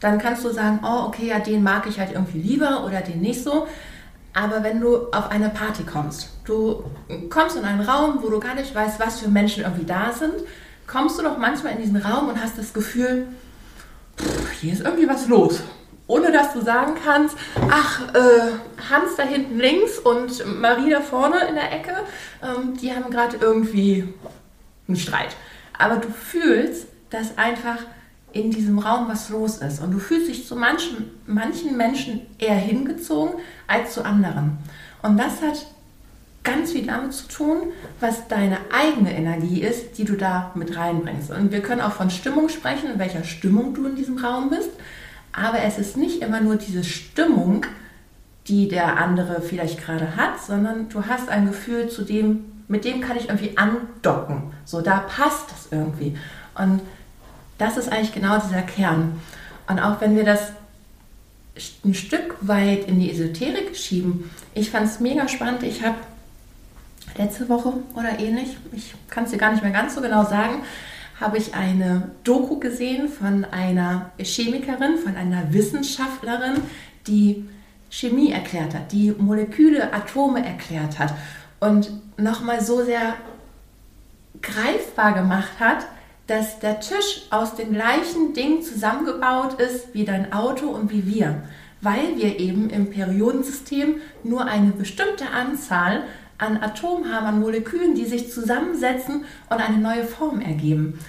Dann 0.00 0.18
kannst 0.18 0.44
du 0.44 0.50
sagen, 0.50 0.80
oh, 0.82 1.06
okay, 1.06 1.26
ja, 1.26 1.38
den 1.38 1.62
mag 1.62 1.86
ich 1.86 1.98
halt 1.98 2.12
irgendwie 2.12 2.40
lieber 2.40 2.84
oder 2.84 3.00
den 3.00 3.20
nicht 3.20 3.42
so. 3.42 3.66
Aber 4.32 4.62
wenn 4.62 4.80
du 4.80 5.10
auf 5.10 5.30
eine 5.30 5.50
Party 5.50 5.82
kommst, 5.82 6.30
du 6.44 6.84
kommst 7.28 7.56
in 7.56 7.64
einen 7.64 7.80
Raum, 7.80 8.18
wo 8.22 8.30
du 8.30 8.40
gar 8.40 8.54
nicht 8.54 8.74
weißt, 8.74 9.00
was 9.00 9.20
für 9.20 9.28
Menschen 9.28 9.64
irgendwie 9.64 9.84
da 9.84 10.12
sind, 10.12 10.34
kommst 10.86 11.18
du 11.18 11.22
doch 11.22 11.36
manchmal 11.36 11.72
in 11.72 11.82
diesen 11.82 11.96
Raum 11.96 12.28
und 12.28 12.40
hast 12.40 12.56
das 12.56 12.72
Gefühl, 12.72 13.26
pff, 14.16 14.50
hier 14.60 14.72
ist 14.72 14.82
irgendwie 14.82 15.08
was 15.08 15.26
los. 15.28 15.60
Ohne 16.06 16.32
dass 16.32 16.52
du 16.52 16.60
sagen 16.60 16.94
kannst, 17.04 17.36
ach, 17.70 18.02
äh, 18.14 18.90
Hans 18.90 19.16
da 19.16 19.22
hinten 19.22 19.58
links 19.58 19.98
und 19.98 20.60
Marie 20.60 20.90
da 20.90 21.00
vorne 21.00 21.46
in 21.48 21.54
der 21.54 21.72
Ecke, 21.72 21.92
ähm, 22.42 22.76
die 22.80 22.92
haben 22.92 23.10
gerade 23.10 23.36
irgendwie 23.40 24.12
einen 24.88 24.96
Streit 24.96 25.36
aber 25.80 25.96
du 25.96 26.08
fühlst, 26.10 26.86
dass 27.08 27.38
einfach 27.38 27.78
in 28.32 28.50
diesem 28.50 28.78
Raum 28.78 29.08
was 29.08 29.28
los 29.28 29.58
ist. 29.58 29.82
Und 29.82 29.92
du 29.92 29.98
fühlst 29.98 30.28
dich 30.28 30.46
zu 30.46 30.56
manchen, 30.56 31.10
manchen 31.26 31.76
Menschen 31.76 32.20
eher 32.38 32.56
hingezogen 32.56 33.34
als 33.66 33.94
zu 33.94 34.04
anderen. 34.04 34.58
Und 35.02 35.18
das 35.18 35.40
hat 35.42 35.66
ganz 36.42 36.72
viel 36.72 36.86
damit 36.86 37.12
zu 37.12 37.28
tun, 37.28 37.58
was 38.00 38.28
deine 38.28 38.58
eigene 38.72 39.14
Energie 39.14 39.62
ist, 39.62 39.98
die 39.98 40.04
du 40.04 40.16
da 40.16 40.52
mit 40.54 40.76
reinbringst. 40.76 41.30
Und 41.30 41.52
wir 41.52 41.60
können 41.60 41.80
auch 41.80 41.92
von 41.92 42.10
Stimmung 42.10 42.48
sprechen, 42.48 42.90
in 42.90 42.98
welcher 42.98 43.24
Stimmung 43.24 43.74
du 43.74 43.86
in 43.86 43.96
diesem 43.96 44.18
Raum 44.18 44.50
bist. 44.50 44.70
Aber 45.32 45.62
es 45.62 45.78
ist 45.78 45.96
nicht 45.96 46.22
immer 46.22 46.40
nur 46.40 46.56
diese 46.56 46.82
Stimmung, 46.82 47.66
die 48.48 48.68
der 48.68 48.96
andere 48.96 49.42
vielleicht 49.42 49.80
gerade 49.80 50.16
hat, 50.16 50.40
sondern 50.40 50.88
du 50.88 51.06
hast 51.06 51.28
ein 51.28 51.46
Gefühl 51.46 51.88
zu 51.88 52.02
dem, 52.02 52.44
mit 52.68 52.84
dem 52.84 53.00
kann 53.00 53.16
ich 53.16 53.28
irgendwie 53.28 53.56
andocken. 53.56 54.52
So, 54.64 54.80
da 54.80 55.00
passt 55.00 55.50
das 55.50 55.68
irgendwie. 55.70 56.16
Und 56.56 56.80
das 57.60 57.76
ist 57.76 57.92
eigentlich 57.92 58.12
genau 58.12 58.38
dieser 58.38 58.62
Kern. 58.62 59.20
Und 59.68 59.78
auch 59.78 60.00
wenn 60.00 60.16
wir 60.16 60.24
das 60.24 60.52
ein 61.84 61.94
Stück 61.94 62.36
weit 62.40 62.88
in 62.88 63.00
die 63.00 63.10
Esoterik 63.10 63.76
schieben, 63.76 64.30
ich 64.54 64.70
fand 64.70 64.86
es 64.86 65.00
mega 65.00 65.28
spannend. 65.28 65.62
Ich 65.62 65.84
habe 65.84 65.96
letzte 67.16 67.48
Woche 67.48 67.74
oder 67.94 68.18
ähnlich, 68.18 68.56
ich 68.72 68.94
kann 69.08 69.24
es 69.24 69.30
dir 69.30 69.36
gar 69.36 69.52
nicht 69.52 69.62
mehr 69.62 69.72
ganz 69.72 69.94
so 69.94 70.00
genau 70.00 70.24
sagen, 70.24 70.62
habe 71.20 71.36
ich 71.36 71.54
eine 71.54 72.10
Doku 72.24 72.58
gesehen 72.58 73.08
von 73.08 73.44
einer 73.44 74.10
Chemikerin, 74.18 74.96
von 74.96 75.16
einer 75.16 75.52
Wissenschaftlerin, 75.52 76.62
die 77.06 77.44
Chemie 77.90 78.32
erklärt 78.32 78.74
hat, 78.74 78.92
die 78.92 79.12
Moleküle, 79.12 79.92
Atome 79.92 80.46
erklärt 80.46 80.98
hat 80.98 81.12
und 81.58 81.90
nochmal 82.16 82.62
so 82.62 82.84
sehr 82.84 83.14
greifbar 84.40 85.12
gemacht 85.12 85.58
hat, 85.58 85.84
dass 86.30 86.60
der 86.60 86.78
Tisch 86.78 87.22
aus 87.30 87.56
den 87.56 87.72
gleichen 87.72 88.34
Dingen 88.34 88.62
zusammengebaut 88.62 89.60
ist 89.60 89.92
wie 89.94 90.04
dein 90.04 90.32
Auto 90.32 90.68
und 90.68 90.92
wie 90.92 91.04
wir, 91.04 91.42
weil 91.80 92.16
wir 92.16 92.38
eben 92.38 92.70
im 92.70 92.88
Periodensystem 92.88 93.96
nur 94.22 94.44
eine 94.44 94.70
bestimmte 94.70 95.28
Anzahl 95.30 96.04
an 96.38 96.62
Atomen 96.62 97.12
haben, 97.12 97.26
an 97.26 97.40
Molekülen, 97.40 97.96
die 97.96 98.06
sich 98.06 98.32
zusammensetzen 98.32 99.24
und 99.50 99.56
eine 99.56 99.78
neue 99.78 100.04
Form 100.04 100.40
ergeben. 100.40 101.00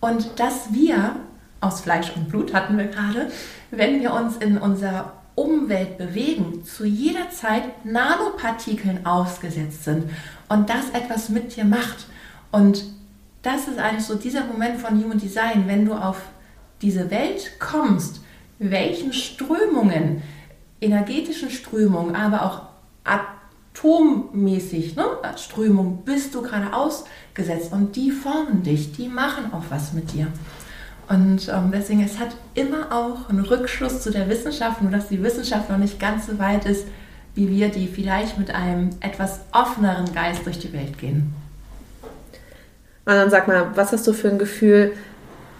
Und 0.00 0.40
dass 0.40 0.72
wir 0.72 1.16
aus 1.60 1.82
Fleisch 1.82 2.10
und 2.16 2.30
Blut 2.30 2.54
hatten 2.54 2.78
wir 2.78 2.86
gerade, 2.86 3.30
wenn 3.70 4.00
wir 4.00 4.14
uns 4.14 4.38
in 4.38 4.56
unserer 4.56 5.12
Umwelt 5.34 5.98
bewegen, 5.98 6.64
zu 6.64 6.86
jeder 6.86 7.28
Zeit 7.28 7.84
Nanopartikeln 7.84 9.04
ausgesetzt 9.04 9.84
sind 9.84 10.10
und 10.48 10.70
das 10.70 10.88
etwas 10.94 11.28
mit 11.28 11.56
dir 11.56 11.66
macht. 11.66 12.06
Und 12.50 12.84
das 13.42 13.68
ist 13.68 13.78
eigentlich 13.78 14.06
so 14.06 14.14
dieser 14.14 14.44
Moment 14.44 14.80
von 14.80 15.02
Human 15.02 15.18
Design, 15.18 15.64
wenn 15.66 15.84
du 15.84 15.94
auf 15.94 16.20
diese 16.80 17.10
Welt 17.10 17.52
kommst, 17.58 18.20
welchen 18.58 19.12
Strömungen, 19.12 20.22
energetischen 20.80 21.50
Strömungen, 21.50 22.14
aber 22.14 22.44
auch 22.44 22.62
atommäßig 23.74 24.96
ne, 24.96 25.04
Strömungen 25.36 26.04
bist 26.04 26.34
du 26.34 26.42
gerade 26.42 26.72
ausgesetzt 26.72 27.72
und 27.72 27.96
die 27.96 28.10
formen 28.10 28.62
dich, 28.62 28.92
die 28.92 29.08
machen 29.08 29.52
auch 29.52 29.64
was 29.70 29.92
mit 29.92 30.12
dir. 30.12 30.28
Und 31.08 31.48
ähm, 31.48 31.70
deswegen, 31.72 32.02
es 32.02 32.18
hat 32.18 32.30
immer 32.54 32.92
auch 32.92 33.28
einen 33.28 33.44
Rückschluss 33.44 34.02
zu 34.02 34.10
der 34.10 34.28
Wissenschaft, 34.28 34.82
nur 34.82 34.90
dass 34.90 35.08
die 35.08 35.22
Wissenschaft 35.22 35.68
noch 35.68 35.78
nicht 35.78 35.98
ganz 35.98 36.26
so 36.26 36.38
weit 36.38 36.64
ist, 36.64 36.86
wie 37.34 37.48
wir, 37.48 37.70
die 37.70 37.88
vielleicht 37.88 38.38
mit 38.38 38.54
einem 38.54 38.90
etwas 39.00 39.40
offeneren 39.52 40.12
Geist 40.12 40.46
durch 40.46 40.58
die 40.58 40.72
Welt 40.72 40.98
gehen. 40.98 41.34
Und 43.04 43.14
dann 43.14 43.30
sag 43.30 43.48
mal, 43.48 43.70
was 43.74 43.92
hast 43.92 44.06
du 44.06 44.12
für 44.12 44.28
ein 44.28 44.38
Gefühl, 44.38 44.92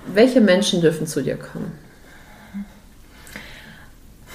welche 0.07 0.41
Menschen 0.41 0.81
dürfen 0.81 1.07
zu 1.07 1.23
dir 1.23 1.37
kommen? 1.37 1.73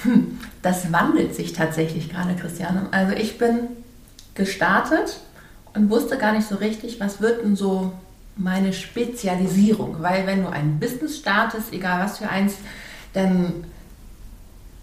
Hm, 0.03 0.39
das 0.61 0.91
wandelt 0.91 1.33
sich 1.33 1.53
tatsächlich 1.53 2.09
gerade, 2.09 2.35
Christiane. 2.35 2.87
Also 2.91 3.13
ich 3.13 3.37
bin 3.37 3.69
gestartet 4.35 5.19
und 5.73 5.89
wusste 5.89 6.17
gar 6.17 6.33
nicht 6.33 6.47
so 6.47 6.55
richtig, 6.55 6.99
was 6.99 7.21
wird 7.21 7.43
denn 7.43 7.55
so 7.55 7.93
meine 8.35 8.73
Spezialisierung, 8.73 9.97
weil 9.99 10.27
wenn 10.27 10.43
du 10.43 10.49
ein 10.49 10.79
Business 10.79 11.17
startest, 11.17 11.73
egal 11.73 12.05
was 12.05 12.19
für 12.19 12.29
eins, 12.29 12.55
dann 13.13 13.65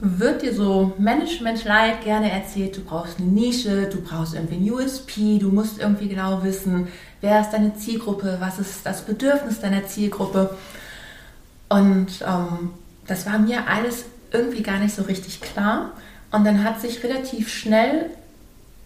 wird 0.00 0.43
dir 0.43 0.52
so 0.52 0.93
Management-like 0.99 2.02
gerne 2.02 2.31
erzählt, 2.31 2.76
du 2.76 2.83
brauchst 2.83 3.19
eine 3.19 3.28
Nische, 3.28 3.88
du 3.88 4.00
brauchst 4.00 4.35
irgendwie 4.35 4.57
ein 4.57 4.73
USP, 4.73 5.38
du 5.38 5.50
musst 5.50 5.81
irgendwie 5.81 6.09
genau 6.09 6.43
wissen, 6.43 6.88
wer 7.25 7.40
ist 7.40 7.50
deine 7.50 7.75
Zielgruppe, 7.75 8.37
was 8.38 8.59
ist 8.59 8.85
das 8.85 9.02
Bedürfnis 9.02 9.59
deiner 9.59 9.87
Zielgruppe. 9.87 10.57
Und 11.71 12.21
ähm, 12.21 12.71
das 13.07 13.25
war 13.25 13.38
mir 13.38 13.66
alles 13.66 14.04
irgendwie 14.31 14.62
gar 14.62 14.78
nicht 14.78 14.95
so 14.95 15.02
richtig 15.02 15.40
klar. 15.40 15.93
Und 16.31 16.45
dann 16.45 16.62
hat 16.62 16.83
sich 16.83 17.02
relativ 17.02 17.50
schnell 17.50 18.11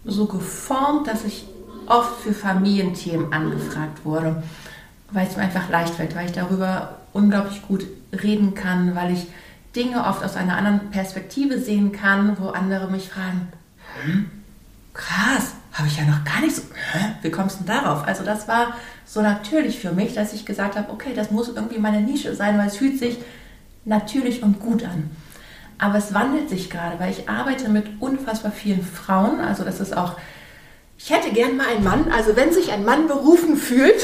so 0.05 0.25
geformt, 0.25 1.07
dass 1.07 1.25
ich 1.25 1.43
oft 1.85 2.21
für 2.21 2.33
Familienthemen 2.33 3.33
angefragt 3.33 4.05
wurde, 4.05 4.41
weil 5.11 5.27
es 5.27 5.35
mir 5.35 5.43
einfach 5.43 5.69
leicht 5.69 5.95
fällt, 5.95 6.15
weil 6.15 6.27
ich 6.27 6.31
darüber 6.31 6.99
unglaublich 7.11 7.61
gut 7.67 7.85
reden 8.23 8.53
kann, 8.53 8.95
weil 8.95 9.11
ich 9.11 9.27
Dinge 9.75 10.05
oft 10.05 10.23
aus 10.23 10.37
einer 10.37 10.55
anderen 10.55 10.91
Perspektive 10.91 11.59
sehen 11.59 11.91
kann, 11.91 12.37
wo 12.39 12.49
andere 12.49 12.89
mich 12.89 13.09
fragen, 13.09 13.49
hm, 14.05 14.31
krass, 14.93 15.55
habe 15.79 15.87
ich 15.87 15.97
ja 15.97 16.03
noch 16.03 16.23
gar 16.23 16.41
nicht 16.41 16.55
so, 16.55 16.61
hä, 16.91 16.99
wie 17.21 17.31
kommst 17.31 17.59
du 17.59 17.63
denn 17.63 17.75
darauf? 17.75 18.05
Also 18.05 18.23
das 18.23 18.47
war 18.47 18.75
so 19.05 19.21
natürlich 19.21 19.79
für 19.79 19.91
mich, 19.91 20.13
dass 20.13 20.33
ich 20.33 20.45
gesagt 20.45 20.75
habe, 20.75 20.91
okay, 20.91 21.13
das 21.15 21.31
muss 21.31 21.49
irgendwie 21.49 21.79
meine 21.79 22.01
Nische 22.01 22.35
sein, 22.35 22.57
weil 22.57 22.67
es 22.67 22.77
fühlt 22.77 22.99
sich 22.99 23.17
natürlich 23.85 24.43
und 24.43 24.59
gut 24.59 24.83
an. 24.83 25.09
Aber 25.77 25.97
es 25.97 26.13
wandelt 26.13 26.49
sich 26.49 26.69
gerade, 26.69 26.99
weil 26.99 27.11
ich 27.11 27.29
arbeite 27.29 27.69
mit 27.69 28.01
unfassbar 28.01 28.51
vielen 28.51 28.83
Frauen, 28.83 29.39
also 29.39 29.63
das 29.63 29.79
ist 29.79 29.95
auch 29.95 30.15
ich 31.01 31.09
hätte 31.09 31.31
gern 31.31 31.55
mal 31.55 31.67
einen 31.67 31.83
Mann, 31.83 32.11
also 32.11 32.35
wenn 32.35 32.51
sich 32.51 32.71
ein 32.71 32.83
Mann 32.83 33.07
berufen 33.07 33.55
fühlt. 33.55 34.03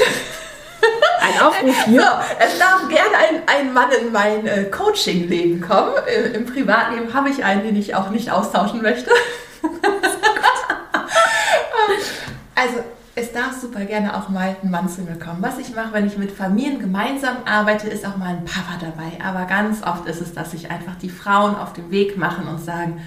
Ein 1.20 1.40
Aufruf 1.42 1.84
hier. 1.86 2.00
So, 2.00 2.06
es 2.38 2.58
darf 2.58 2.88
gerne 2.88 3.16
ein, 3.16 3.42
ein 3.46 3.72
Mann 3.72 3.90
in 3.90 4.12
mein 4.12 4.46
äh, 4.46 4.64
Coaching-Leben 4.64 5.60
kommen. 5.60 5.92
Im, 6.06 6.34
Im 6.34 6.46
Privatleben 6.46 7.12
habe 7.12 7.30
ich 7.30 7.44
einen, 7.44 7.64
den 7.64 7.74
ich 7.74 7.96
auch 7.96 8.10
nicht 8.10 8.30
austauschen 8.30 8.80
möchte. 8.80 9.10
also 12.56 12.78
es 13.14 13.32
darf 13.32 13.52
super 13.58 13.84
gerne 13.84 14.16
auch 14.16 14.28
mal 14.28 14.56
ein 14.62 14.70
Mann 14.70 14.88
zu 14.88 15.02
mir 15.02 15.18
kommen. 15.18 15.40
Was 15.40 15.58
ich 15.58 15.74
mache, 15.74 15.92
wenn 15.92 16.06
ich 16.06 16.18
mit 16.18 16.32
Familien 16.32 16.80
gemeinsam 16.80 17.36
arbeite, 17.46 17.88
ist 17.88 18.04
auch 18.04 18.16
mal 18.16 18.30
ein 18.30 18.44
Papa 18.44 18.78
dabei. 18.80 19.24
Aber 19.24 19.46
ganz 19.46 19.82
oft 19.82 20.06
ist 20.06 20.20
es, 20.20 20.34
dass 20.34 20.50
sich 20.50 20.70
einfach 20.70 20.96
die 20.96 21.08
Frauen 21.08 21.54
auf 21.54 21.72
den 21.72 21.90
Weg 21.90 22.18
machen 22.18 22.48
und 22.48 22.62
sagen, 22.62 23.00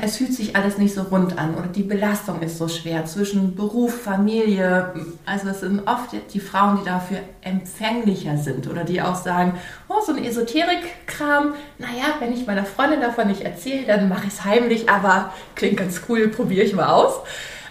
es 0.00 0.18
fühlt 0.18 0.32
sich 0.32 0.54
alles 0.54 0.78
nicht 0.78 0.94
so 0.94 1.02
rund 1.02 1.38
an 1.38 1.56
oder 1.56 1.66
die 1.66 1.82
Belastung 1.82 2.40
ist 2.40 2.58
so 2.58 2.68
schwer 2.68 3.04
zwischen 3.04 3.56
Beruf, 3.56 4.02
Familie. 4.02 4.94
Also 5.24 5.48
es 5.48 5.60
sind 5.60 5.88
oft 5.88 6.10
die 6.32 6.38
Frauen, 6.38 6.78
die 6.78 6.84
dafür 6.84 7.18
empfänglicher 7.42 8.36
sind 8.36 8.68
oder 8.68 8.84
die 8.84 9.02
auch 9.02 9.16
sagen, 9.16 9.58
oh, 9.88 10.00
so 10.06 10.12
ein 10.12 10.24
Esoterik-Kram, 10.24 11.54
naja, 11.78 12.14
wenn 12.20 12.32
ich 12.32 12.46
meiner 12.46 12.64
Freundin 12.64 13.00
davon 13.00 13.26
nicht 13.26 13.40
erzähle, 13.40 13.86
dann 13.86 14.08
mache 14.08 14.28
ich 14.28 14.34
es 14.34 14.44
heimlich, 14.44 14.88
aber 14.88 15.32
klingt 15.56 15.78
ganz 15.78 16.02
cool, 16.08 16.28
probiere 16.28 16.64
ich 16.64 16.72
mal 16.72 16.86
aus. 16.86 17.14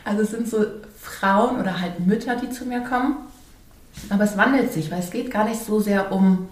Also 0.05 0.21
es 0.21 0.31
sind 0.31 0.47
so 0.47 0.65
Frauen 0.97 1.59
oder 1.59 1.81
halt 1.81 1.99
Mütter, 1.99 2.35
die 2.35 2.49
zu 2.49 2.65
mir 2.65 2.81
kommen. 2.81 3.17
Aber 4.09 4.23
es 4.23 4.37
wandelt 4.37 4.71
sich, 4.71 4.91
weil 4.91 4.99
es 4.99 5.11
geht 5.11 5.31
gar 5.31 5.45
nicht 5.45 5.59
so 5.59 5.79
sehr 5.79 6.11
um 6.11 6.47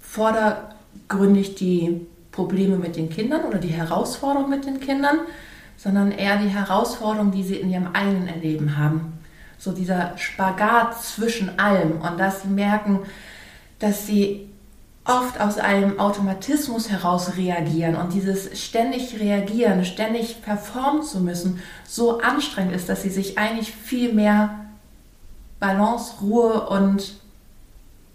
vordergründig 0.00 1.54
die 1.54 2.06
Probleme 2.32 2.76
mit 2.76 2.96
den 2.96 3.08
Kindern 3.10 3.44
oder 3.44 3.58
die 3.58 3.68
Herausforderung 3.68 4.50
mit 4.50 4.66
den 4.66 4.80
Kindern, 4.80 5.20
sondern 5.76 6.10
eher 6.10 6.36
die 6.38 6.48
Herausforderung, 6.48 7.30
die 7.30 7.44
sie 7.44 7.56
in 7.56 7.70
ihrem 7.70 7.88
eigenen 7.92 8.26
Erleben 8.26 8.76
haben. 8.76 9.12
So 9.58 9.72
dieser 9.72 10.18
Spagat 10.18 11.00
zwischen 11.00 11.58
allem 11.58 12.00
und 12.00 12.18
dass 12.18 12.42
sie 12.42 12.48
merken, 12.48 13.00
dass 13.78 14.06
sie 14.06 14.48
oft 15.04 15.38
aus 15.38 15.58
einem 15.58 15.98
Automatismus 15.98 16.90
heraus 16.90 17.36
reagieren 17.36 17.94
und 17.94 18.14
dieses 18.14 18.58
ständig 18.58 19.20
reagieren, 19.20 19.84
ständig 19.84 20.42
performen 20.42 21.02
zu 21.02 21.20
müssen, 21.20 21.60
so 21.86 22.20
anstrengend 22.20 22.74
ist, 22.74 22.88
dass 22.88 23.02
sie 23.02 23.10
sich 23.10 23.36
eigentlich 23.36 23.72
viel 23.72 24.14
mehr 24.14 24.60
Balance, 25.60 26.14
Ruhe 26.22 26.68
und 26.68 27.16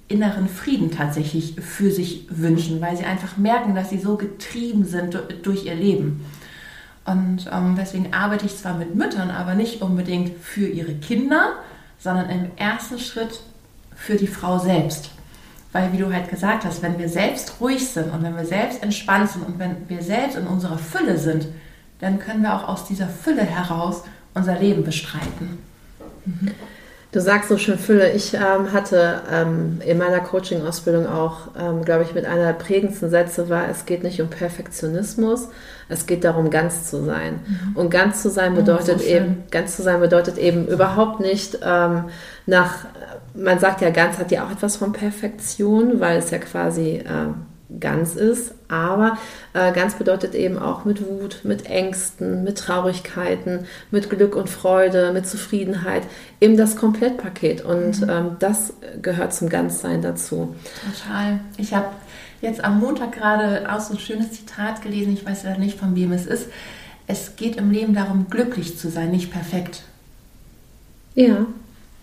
inneren 0.07 0.49
Frieden 0.49 0.89
tatsächlich 0.89 1.55
für 1.61 1.91
sich 1.91 2.25
wünschen, 2.31 2.81
weil 2.81 2.97
sie 2.97 3.05
einfach 3.05 3.37
merken, 3.37 3.75
dass 3.75 3.91
sie 3.91 3.99
so 3.99 4.17
getrieben 4.17 4.83
sind 4.83 5.17
durch 5.43 5.65
ihr 5.65 5.75
Leben. 5.75 6.25
Und 7.05 7.47
ähm, 7.51 7.75
deswegen 7.77 8.13
arbeite 8.13 8.47
ich 8.47 8.57
zwar 8.57 8.75
mit 8.75 8.95
Müttern, 8.95 9.29
aber 9.29 9.53
nicht 9.53 9.83
unbedingt 9.83 10.37
für 10.39 10.67
ihre 10.67 10.95
Kinder, 10.95 11.53
sondern 11.99 12.29
im 12.29 12.51
ersten 12.55 12.97
Schritt 12.97 13.41
für 13.95 14.15
die 14.15 14.27
Frau 14.27 14.57
selbst. 14.57 15.11
Weil, 15.71 15.93
wie 15.93 15.97
du 15.97 16.11
halt 16.11 16.29
gesagt 16.29 16.65
hast, 16.65 16.81
wenn 16.81 16.97
wir 16.97 17.09
selbst 17.09 17.53
ruhig 17.61 17.87
sind 17.87 18.11
und 18.11 18.23
wenn 18.23 18.35
wir 18.35 18.45
selbst 18.45 18.81
entspannt 18.81 19.29
sind 19.29 19.45
und 19.45 19.59
wenn 19.59 19.87
wir 19.87 20.01
selbst 20.01 20.35
in 20.35 20.47
unserer 20.47 20.79
Fülle 20.79 21.17
sind, 21.17 21.47
dann 21.99 22.19
können 22.19 22.41
wir 22.41 22.55
auch 22.55 22.67
aus 22.67 22.85
dieser 22.85 23.07
Fülle 23.07 23.43
heraus 23.43 24.03
unser 24.33 24.57
Leben 24.57 24.83
bestreiten. 24.83 25.59
Mhm. 26.25 26.51
Du 27.11 27.19
sagst 27.21 27.49
so 27.49 27.57
schön 27.57 27.79
Fülle. 27.79 28.11
Ich 28.11 28.35
ähm, 28.35 28.71
hatte 28.71 29.23
ähm, 29.31 29.81
in 29.83 29.97
meiner 29.97 30.19
Coaching-Ausbildung 30.19 31.07
auch, 31.07 31.47
ähm, 31.59 31.83
glaube 31.83 32.03
ich, 32.03 32.13
mit 32.13 32.25
einer 32.25 32.45
der 32.45 32.53
prägendsten 32.53 33.09
Sätze 33.09 33.49
war, 33.49 33.67
es 33.67 33.87
geht 33.87 34.03
nicht 34.03 34.21
um 34.21 34.29
Perfektionismus, 34.29 35.47
es 35.87 36.05
geht 36.05 36.23
darum, 36.23 36.51
ganz 36.51 36.87
zu 36.87 37.03
sein. 37.03 37.39
Mhm. 37.47 37.75
Und 37.75 37.89
ganz 37.89 38.21
zu 38.21 38.29
sein 38.29 38.53
bedeutet 38.53 38.97
oh, 38.97 38.99
so 38.99 39.05
eben, 39.05 39.43
ganz 39.49 39.75
zu 39.75 39.81
sein 39.81 39.99
bedeutet 40.01 40.37
eben 40.37 40.67
überhaupt 40.67 41.19
nicht 41.19 41.57
ähm, 41.63 42.05
nach, 42.45 42.85
man 43.39 43.59
sagt 43.59 43.81
ja, 43.81 43.89
ganz 43.89 44.17
hat 44.17 44.31
ja 44.31 44.45
auch 44.45 44.51
etwas 44.51 44.77
von 44.77 44.91
Perfektion, 44.91 45.99
weil 45.99 46.17
es 46.17 46.31
ja 46.31 46.37
quasi 46.37 46.97
äh, 46.97 47.33
ganz 47.79 48.15
ist, 48.15 48.55
aber 48.67 49.17
äh, 49.53 49.71
ganz 49.71 49.95
bedeutet 49.95 50.33
eben 50.33 50.57
auch 50.57 50.85
mit 50.85 51.07
Wut, 51.07 51.41
mit 51.43 51.67
Ängsten, 51.67 52.43
mit 52.43 52.57
Traurigkeiten, 52.57 53.65
mit 53.91 54.09
Glück 54.09 54.35
und 54.35 54.49
Freude, 54.49 55.11
mit 55.13 55.27
Zufriedenheit, 55.27 56.03
eben 56.41 56.57
das 56.57 56.75
Komplettpaket 56.75 57.63
und 57.63 58.01
mhm. 58.01 58.09
ähm, 58.09 58.35
das 58.39 58.73
gehört 59.01 59.33
zum 59.33 59.49
Ganzsein 59.49 60.01
dazu. 60.01 60.55
Total. 60.83 61.39
Ich 61.57 61.73
habe 61.73 61.87
jetzt 62.41 62.63
am 62.63 62.79
Montag 62.79 63.11
gerade 63.11 63.71
auch 63.71 63.79
so 63.79 63.93
ein 63.93 63.99
schönes 63.99 64.31
Zitat 64.31 64.81
gelesen, 64.81 65.13
ich 65.13 65.25
weiß 65.25 65.43
ja 65.43 65.57
nicht, 65.57 65.79
von 65.79 65.95
wem 65.95 66.11
es 66.11 66.25
ist. 66.25 66.47
Es 67.05 67.35
geht 67.35 67.55
im 67.57 67.71
Leben 67.71 67.93
darum, 67.93 68.27
glücklich 68.29 68.77
zu 68.77 68.89
sein, 68.89 69.11
nicht 69.11 69.31
perfekt. 69.31 69.83
Ja. 71.15 71.45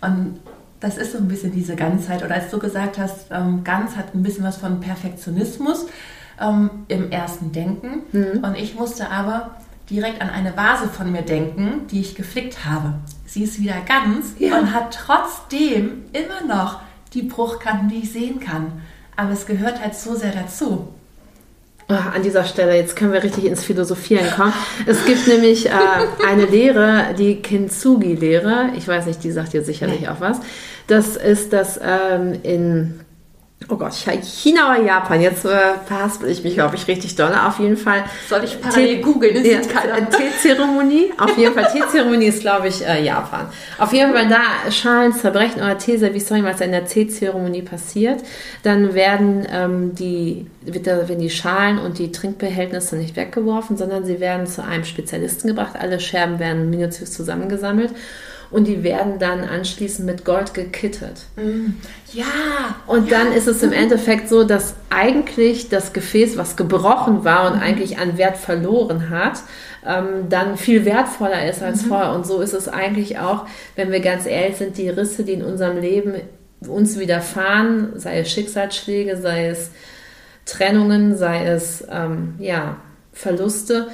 Und 0.00 0.38
das 0.80 0.98
ist 0.98 1.12
so 1.12 1.18
ein 1.18 1.28
bisschen 1.28 1.52
diese 1.52 1.76
Ganzheit. 1.76 2.22
Oder 2.22 2.34
als 2.34 2.50
du 2.50 2.58
gesagt 2.58 2.98
hast, 2.98 3.28
ähm, 3.30 3.64
ganz 3.64 3.96
hat 3.96 4.14
ein 4.14 4.22
bisschen 4.22 4.44
was 4.44 4.56
von 4.56 4.80
Perfektionismus 4.80 5.86
ähm, 6.40 6.70
im 6.88 7.10
ersten 7.10 7.52
Denken. 7.52 8.02
Mhm. 8.12 8.44
Und 8.44 8.56
ich 8.56 8.74
musste 8.74 9.10
aber 9.10 9.56
direkt 9.90 10.20
an 10.20 10.30
eine 10.30 10.56
Vase 10.56 10.88
von 10.88 11.10
mir 11.12 11.22
denken, 11.22 11.86
die 11.90 12.00
ich 12.00 12.14
geflickt 12.14 12.64
habe. 12.64 12.94
Sie 13.26 13.44
ist 13.44 13.60
wieder 13.60 13.80
ganz 13.86 14.34
ja. 14.38 14.58
und 14.58 14.74
hat 14.74 14.92
trotzdem 14.94 16.04
immer 16.12 16.46
noch 16.46 16.80
die 17.12 17.22
Bruchkanten, 17.22 17.88
die 17.88 18.00
ich 18.00 18.12
sehen 18.12 18.40
kann. 18.40 18.82
Aber 19.14 19.30
es 19.30 19.46
gehört 19.46 19.80
halt 19.80 19.94
so 19.94 20.14
sehr 20.14 20.32
dazu. 20.32 20.88
Oh, 21.88 21.94
an 21.94 22.22
dieser 22.24 22.44
Stelle, 22.44 22.74
jetzt 22.74 22.96
können 22.96 23.12
wir 23.12 23.22
richtig 23.22 23.44
ins 23.44 23.62
Philosophieren 23.62 24.28
kommen. 24.32 24.52
Es 24.86 25.04
gibt 25.04 25.28
nämlich 25.28 25.66
äh, 25.66 25.70
eine 26.26 26.46
Lehre, 26.46 27.14
die 27.16 27.36
Kintsugi-Lehre. 27.36 28.70
Ich 28.76 28.88
weiß 28.88 29.06
nicht, 29.06 29.22
die 29.22 29.30
sagt 29.30 29.52
dir 29.52 29.62
sicherlich 29.62 30.00
nee. 30.00 30.08
auch 30.08 30.20
was. 30.20 30.40
Das 30.88 31.16
ist 31.16 31.52
das 31.52 31.78
ähm, 31.80 32.40
in 32.42 33.00
Oh 33.68 33.76
Gott, 33.76 33.94
China 33.94 34.70
oder 34.70 34.84
Japan? 34.84 35.20
Jetzt 35.20 35.44
äh, 35.44 35.74
verhaspel 35.86 36.30
ich 36.30 36.44
mich, 36.44 36.54
glaube 36.54 36.76
ich, 36.76 36.86
richtig 36.86 37.16
doll. 37.16 37.32
Auf 37.34 37.58
jeden 37.58 37.76
Fall. 37.76 38.04
Soll 38.28 38.44
ich 38.44 38.60
parallel 38.60 39.00
googeln? 39.00 39.44
Ja, 39.44 39.58
Teezeremonie. 39.58 41.12
Auf 41.18 41.36
jeden 41.36 41.52
Fall. 41.52 41.72
Teezeremonie 41.72 42.26
ist, 42.26 42.42
glaube 42.42 42.68
ich, 42.68 42.86
äh, 42.86 43.02
Japan. 43.02 43.48
Auf 43.78 43.92
jeden 43.92 44.12
Fall 44.12 44.28
da 44.28 44.70
Schalen 44.70 45.12
zerbrechen 45.14 45.62
oder 45.62 45.76
Teeservice, 45.78 46.30
was 46.30 46.60
in 46.60 46.70
der 46.70 46.84
Teezeremonie 46.84 47.62
passiert. 47.62 48.22
Dann 48.62 48.94
werden 48.94 49.46
ähm, 49.50 49.94
die, 49.96 50.46
wird 50.60 50.86
da, 50.86 51.08
werden 51.08 51.20
die 51.20 51.30
Schalen 51.30 51.78
und 51.78 51.98
die 51.98 52.12
Trinkbehältnisse 52.12 52.96
nicht 52.96 53.16
weggeworfen, 53.16 53.76
sondern 53.76 54.04
sie 54.04 54.20
werden 54.20 54.46
zu 54.46 54.62
einem 54.62 54.84
Spezialisten 54.84 55.48
gebracht. 55.48 55.72
Alle 55.76 55.98
Scherben 55.98 56.38
werden 56.38 56.70
minutiös 56.70 57.12
zusammengesammelt 57.12 57.90
und 58.50 58.66
die 58.66 58.82
werden 58.82 59.18
dann 59.18 59.40
anschließend 59.40 60.06
mit 60.06 60.24
Gold 60.24 60.54
gekittet. 60.54 61.22
Mm. 61.36 61.74
Ja. 62.12 62.24
Und 62.86 63.10
ja. 63.10 63.18
dann 63.18 63.32
ist 63.32 63.46
es 63.46 63.62
im 63.62 63.72
Endeffekt 63.72 64.28
so, 64.28 64.44
dass 64.44 64.74
eigentlich 64.90 65.68
das 65.68 65.92
Gefäß, 65.92 66.36
was 66.36 66.56
gebrochen 66.56 67.24
war 67.24 67.50
und 67.50 67.56
mhm. 67.56 67.62
eigentlich 67.62 67.98
an 67.98 68.16
Wert 68.18 68.36
verloren 68.36 69.10
hat, 69.10 69.40
ähm, 69.84 70.28
dann 70.28 70.56
viel 70.56 70.84
wertvoller 70.84 71.48
ist 71.48 71.62
als 71.62 71.84
mhm. 71.84 71.88
vorher. 71.88 72.12
Und 72.12 72.26
so 72.26 72.40
ist 72.40 72.54
es 72.54 72.68
eigentlich 72.68 73.18
auch, 73.18 73.46
wenn 73.74 73.90
wir 73.90 74.00
ganz 74.00 74.26
ehrlich 74.26 74.56
sind, 74.56 74.78
die 74.78 74.88
Risse, 74.88 75.24
die 75.24 75.32
in 75.32 75.44
unserem 75.44 75.78
Leben 75.78 76.14
uns 76.66 76.98
widerfahren, 76.98 77.92
sei 77.96 78.20
es 78.20 78.30
Schicksalsschläge, 78.30 79.16
sei 79.16 79.48
es 79.48 79.70
Trennungen, 80.46 81.16
sei 81.16 81.46
es 81.46 81.84
ähm, 81.90 82.34
ja, 82.38 82.76
Verluste, 83.12 83.88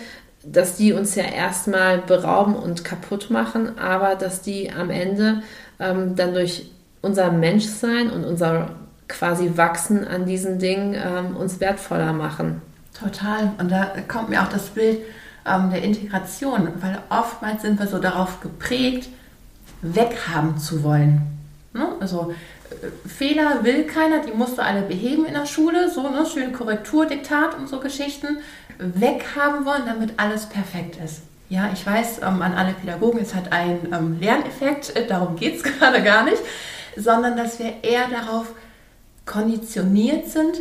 dass 0.44 0.76
die 0.76 0.92
uns 0.92 1.14
ja 1.14 1.24
erstmal 1.24 1.98
berauben 1.98 2.54
und 2.54 2.84
kaputt 2.84 3.30
machen, 3.30 3.78
aber 3.78 4.16
dass 4.16 4.42
die 4.42 4.72
am 4.72 4.90
Ende 4.90 5.42
ähm, 5.78 6.16
dann 6.16 6.34
durch 6.34 6.70
unser 7.00 7.30
Menschsein 7.30 8.10
und 8.10 8.24
unser 8.24 8.70
quasi 9.08 9.52
Wachsen 9.56 10.06
an 10.06 10.26
diesen 10.26 10.58
Dingen 10.58 10.94
ähm, 10.94 11.36
uns 11.36 11.60
wertvoller 11.60 12.12
machen. 12.12 12.62
Total. 12.98 13.52
Und 13.58 13.70
da 13.70 13.92
kommt 14.08 14.30
mir 14.30 14.42
auch 14.42 14.48
das 14.48 14.68
Bild 14.68 15.00
ähm, 15.46 15.70
der 15.70 15.82
Integration, 15.82 16.68
weil 16.80 16.98
oftmals 17.10 17.62
sind 17.62 17.78
wir 17.78 17.86
so 17.86 17.98
darauf 17.98 18.40
geprägt, 18.40 19.08
weghaben 19.82 20.58
zu 20.58 20.82
wollen. 20.82 21.22
Ne? 21.72 21.88
Also 22.00 22.32
äh, 22.70 23.08
Fehler 23.08 23.64
will 23.64 23.84
keiner, 23.84 24.20
die 24.20 24.32
musst 24.32 24.58
du 24.58 24.62
alle 24.62 24.82
beheben 24.82 25.24
in 25.24 25.34
der 25.34 25.46
Schule, 25.46 25.90
so 25.90 26.08
ne, 26.08 26.24
schön 26.26 26.52
Korrekturdiktat 26.52 27.56
und 27.58 27.68
so 27.68 27.80
Geschichten 27.80 28.38
weghaben 28.78 29.64
wollen, 29.64 29.86
damit 29.86 30.14
alles 30.16 30.46
perfekt 30.46 30.98
ist. 31.04 31.22
Ja, 31.48 31.70
ich 31.72 31.84
weiß, 31.84 32.20
ähm, 32.22 32.40
an 32.40 32.54
alle 32.54 32.72
Pädagogen, 32.72 33.20
es 33.20 33.34
hat 33.34 33.52
einen 33.52 33.92
ähm, 33.92 34.18
Lerneffekt, 34.20 34.96
äh, 34.96 35.06
darum 35.06 35.36
geht 35.36 35.56
es 35.56 35.62
gerade 35.78 36.02
gar 36.02 36.24
nicht, 36.24 36.42
sondern 36.96 37.36
dass 37.36 37.58
wir 37.58 37.82
eher 37.82 38.08
darauf 38.08 38.46
konditioniert 39.26 40.28
sind, 40.28 40.60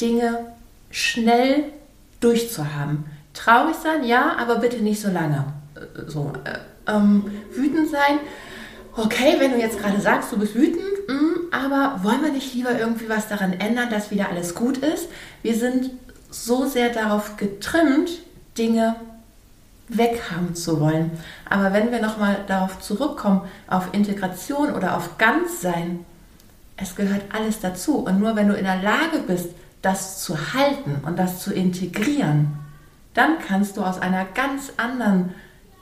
Dinge 0.00 0.46
schnell 0.90 1.64
durchzuhaben. 2.20 3.04
Traurig 3.34 3.76
sein, 3.76 4.04
ja, 4.04 4.36
aber 4.38 4.56
bitte 4.56 4.76
nicht 4.76 5.00
so 5.00 5.10
lange. 5.10 5.52
Äh, 5.74 6.08
so, 6.08 6.32
äh, 6.44 6.90
ähm, 6.90 7.30
wütend 7.50 7.90
sein, 7.90 8.18
okay, 8.96 9.36
wenn 9.38 9.52
du 9.52 9.58
jetzt 9.58 9.78
gerade 9.80 10.00
sagst, 10.00 10.32
du 10.32 10.38
bist 10.38 10.54
wütend, 10.54 11.08
mh, 11.08 11.14
mm, 11.14 11.34
aber 11.50 12.00
wollen 12.02 12.22
wir 12.22 12.32
nicht 12.32 12.54
lieber 12.54 12.78
irgendwie 12.78 13.08
was 13.08 13.28
daran 13.28 13.52
ändern, 13.54 13.90
dass 13.90 14.10
wieder 14.10 14.28
alles 14.28 14.54
gut 14.54 14.78
ist? 14.78 15.08
Wir 15.42 15.54
sind 15.54 15.90
so 16.32 16.66
sehr 16.66 16.90
darauf 16.90 17.36
getrimmt, 17.36 18.10
Dinge 18.58 18.96
weghaben 19.88 20.54
zu 20.54 20.80
wollen. 20.80 21.10
Aber 21.48 21.72
wenn 21.72 21.92
wir 21.92 22.00
nochmal 22.00 22.38
darauf 22.46 22.80
zurückkommen, 22.80 23.42
auf 23.68 23.92
Integration 23.92 24.72
oder 24.72 24.96
auf 24.96 25.18
Ganzsein, 25.18 26.04
es 26.76 26.96
gehört 26.96 27.22
alles 27.32 27.60
dazu. 27.60 27.98
Und 27.98 28.18
nur 28.18 28.34
wenn 28.36 28.48
du 28.48 28.54
in 28.54 28.64
der 28.64 28.82
Lage 28.82 29.18
bist, 29.26 29.50
das 29.82 30.22
zu 30.22 30.54
halten 30.54 31.02
und 31.04 31.18
das 31.18 31.40
zu 31.40 31.52
integrieren, 31.52 32.52
dann 33.14 33.38
kannst 33.46 33.76
du 33.76 33.82
aus 33.82 34.00
einer 34.00 34.24
ganz 34.24 34.72
anderen 34.76 35.34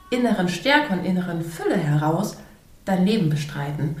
inneren 0.09 0.49
Stärke 0.49 0.93
und 0.93 1.05
inneren 1.05 1.43
Fülle 1.43 1.77
heraus 1.77 2.35
dein 2.83 3.05
Leben 3.05 3.29
bestreiten. 3.29 3.95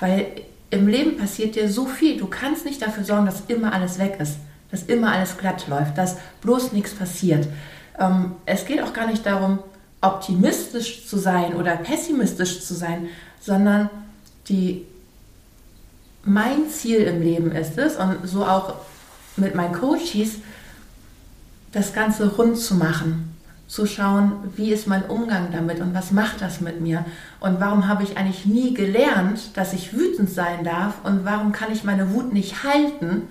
Weil 0.00 0.26
im 0.70 0.88
Leben 0.88 1.16
passiert 1.16 1.54
dir 1.54 1.68
so 1.68 1.86
viel. 1.86 2.18
Du 2.18 2.26
kannst 2.26 2.64
nicht 2.64 2.82
dafür 2.82 3.04
sorgen, 3.04 3.26
dass 3.26 3.42
immer 3.46 3.72
alles 3.72 3.98
weg 3.98 4.16
ist, 4.18 4.38
dass 4.72 4.82
immer 4.84 5.12
alles 5.12 5.38
glatt 5.38 5.68
läuft, 5.68 5.96
dass 5.96 6.16
bloß 6.40 6.72
nichts 6.72 6.94
passiert. 6.94 7.46
Ähm, 8.00 8.32
es 8.46 8.64
geht 8.64 8.82
auch 8.82 8.92
gar 8.92 9.06
nicht 9.06 9.24
darum, 9.24 9.60
optimistisch 10.00 11.06
zu 11.06 11.18
sein 11.18 11.54
oder 11.54 11.76
pessimistisch 11.76 12.64
zu 12.64 12.74
sein, 12.74 13.08
sondern 13.40 13.88
die, 14.48 14.84
mein 16.24 16.68
Ziel 16.68 17.02
im 17.02 17.22
Leben 17.22 17.52
ist 17.52 17.78
es, 17.78 17.96
und 17.96 18.26
so 18.26 18.44
auch 18.44 18.74
mit 19.36 19.54
meinen 19.54 19.74
Coaches, 19.74 20.38
das 21.70 21.92
Ganze 21.92 22.34
rund 22.34 22.58
zu 22.58 22.74
machen 22.74 23.28
zu 23.68 23.86
schauen, 23.86 24.32
wie 24.56 24.70
ist 24.70 24.86
mein 24.86 25.06
Umgang 25.06 25.48
damit 25.50 25.80
und 25.80 25.94
was 25.94 26.10
macht 26.10 26.42
das 26.42 26.60
mit 26.60 26.82
mir 26.82 27.06
und 27.40 27.58
warum 27.58 27.88
habe 27.88 28.02
ich 28.02 28.18
eigentlich 28.18 28.44
nie 28.44 28.74
gelernt, 28.74 29.56
dass 29.56 29.72
ich 29.72 29.94
wütend 29.94 30.28
sein 30.28 30.62
darf 30.62 30.96
und 31.04 31.24
warum 31.24 31.52
kann 31.52 31.72
ich 31.72 31.82
meine 31.82 32.12
Wut 32.12 32.34
nicht 32.34 32.64
halten 32.64 33.22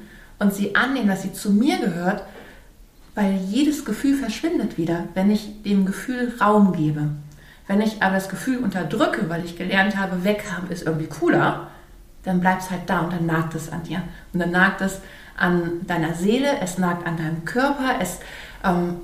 und 0.41 0.54
sie 0.54 0.75
annehmen, 0.75 1.08
dass 1.08 1.21
sie 1.21 1.34
zu 1.34 1.51
mir 1.51 1.77
gehört, 1.77 2.23
weil 3.15 3.36
jedes 3.47 3.86
Gefühl 3.86 4.17
verschwindet 4.17 4.77
wieder, 4.77 5.06
wenn 5.13 5.32
ich 5.32 5.63
dem 5.63 5.86
Gefühl 5.86 6.34
Raum 6.41 6.73
gebe. 6.73 7.10
Wenn 7.67 7.82
ich 7.82 8.01
aber 8.01 8.15
das 8.15 8.27
Gefühl 8.27 8.58
unterdrücke, 8.58 9.30
weil 9.30 9.45
ich 9.45 9.58
gelernt 9.58 9.97
habe, 9.97 10.23
weghaben 10.23 10.69
ist 10.69 10.86
irgendwie 10.86 11.08
cooler, 11.08 11.67
dann 12.23 12.39
bleibt 12.41 12.63
es 12.63 12.71
halt 12.71 12.82
da 12.88 12.99
und 12.99 13.13
dann 13.13 13.25
nagt 13.25 13.56
es 13.56 13.71
an 13.71 13.84
dir. 13.84 14.01
Und 14.34 14.39
dann 14.39 14.51
nagt 14.51 14.82
es 14.82 14.99
an 15.38 15.86
deiner 15.88 16.13
Seele, 16.13 16.60
es 16.62 16.77
nagt 16.77 17.08
an 17.08 17.17
deinem 17.17 17.45
Körper, 17.45 17.95
es 18.01 18.19
ähm, 18.63 18.97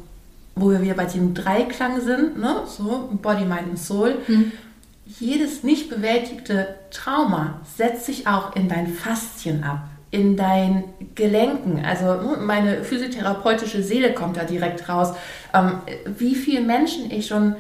wo 0.56 0.71
wir 0.71 0.82
wieder 0.82 0.95
bei 0.95 1.06
dem 1.06 1.34
Dreiklang 1.34 2.02
sind, 2.02 2.39
ne? 2.39 2.63
so 2.65 3.10
Body, 3.21 3.45
Mind 3.45 3.69
und 3.69 3.80
Soul. 3.80 4.17
Mhm. 4.28 4.52
Jedes 5.06 5.63
nicht 5.63 5.89
bewältigte 5.89 6.76
Trauma 6.91 7.62
setzt 7.78 8.06
sich 8.06 8.28
auch 8.28 8.56
in 8.56 8.67
dein 8.67 8.88
Faszien 8.88 9.63
ab, 9.63 9.88
in 10.12 10.38
deinen 10.38 10.84
Gelenken. 11.15 11.84
Also 11.86 12.06
ne, 12.06 12.38
meine 12.39 12.84
physiotherapeutische 12.84 13.84
Seele 13.84 14.13
kommt 14.13 14.38
da 14.38 14.43
direkt 14.43 14.88
raus. 14.88 15.13
Ähm, 15.54 15.80
wie 16.17 16.36
viele 16.36 16.62
Menschen 16.62 17.12
ich 17.12 17.28
schon 17.28 17.56